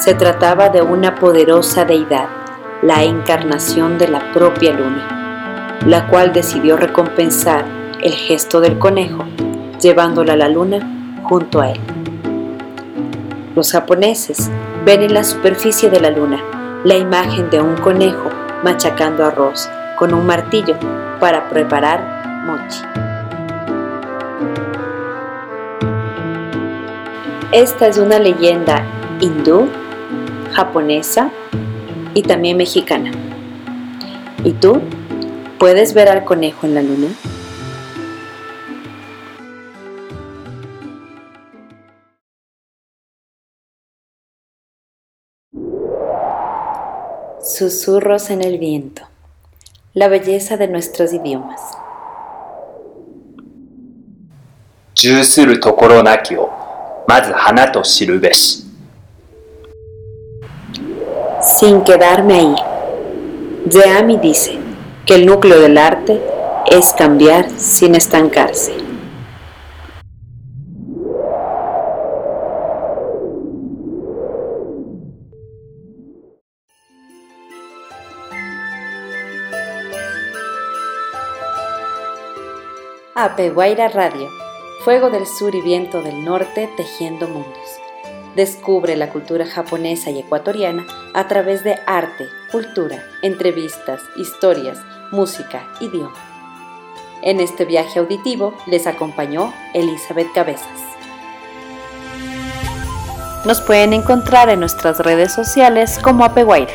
[0.00, 2.26] Se trataba de una poderosa deidad
[2.82, 7.64] la encarnación de la propia luna, la cual decidió recompensar
[8.02, 9.24] el gesto del conejo,
[9.80, 11.80] llevándola a la luna junto a él.
[13.54, 14.50] Los japoneses
[14.84, 16.42] ven en la superficie de la luna
[16.82, 18.28] la imagen de un conejo
[18.64, 20.74] machacando arroz con un martillo
[21.20, 23.11] para preparar mochi.
[27.51, 28.85] Esta es una leyenda
[29.21, 29.69] hindú,
[30.53, 31.31] japonesa
[32.13, 33.11] y también mexicana.
[34.43, 34.81] ¿Y tú?
[35.57, 37.07] ¿Puedes ver al conejo en la luna?
[47.41, 49.03] Susurros en el viento.
[49.93, 51.61] La belleza de nuestros idiomas.
[54.97, 56.60] 重するところなきを
[57.07, 58.67] まず花と知るべし
[61.47, 62.55] sin quedarme ahí.
[63.69, 64.57] Yeami dice
[65.05, 66.21] que el núcleo del arte
[66.69, 68.73] es cambiar sin estancarse.
[83.15, 84.29] Apeguaira Radio,
[84.84, 87.78] Fuego del Sur y Viento del Norte tejiendo mundos.
[88.34, 94.80] Descubre la cultura japonesa y ecuatoriana a través de arte, cultura, entrevistas, historias,
[95.12, 96.16] música, idioma.
[97.22, 100.80] En este viaje auditivo les acompañó Elizabeth Cabezas.
[103.44, 106.72] Nos pueden encontrar en nuestras redes sociales como Apeguaira,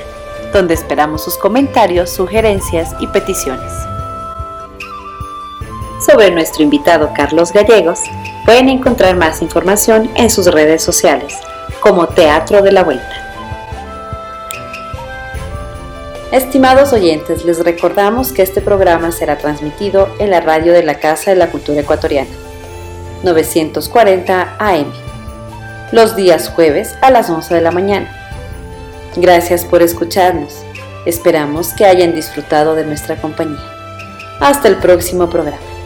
[0.54, 3.97] donde esperamos sus comentarios, sugerencias y peticiones.
[6.00, 8.02] Sobre nuestro invitado Carlos Gallegos,
[8.46, 11.34] pueden encontrar más información en sus redes sociales
[11.80, 13.24] como Teatro de la Vuelta.
[16.32, 21.32] Estimados oyentes, les recordamos que este programa será transmitido en la radio de la Casa
[21.32, 22.30] de la Cultura Ecuatoriana,
[23.24, 24.92] 940 AM,
[25.92, 28.14] los días jueves a las 11 de la mañana.
[29.16, 30.62] Gracias por escucharnos.
[31.06, 33.64] Esperamos que hayan disfrutado de nuestra compañía.
[34.40, 35.77] Hasta el próximo programa.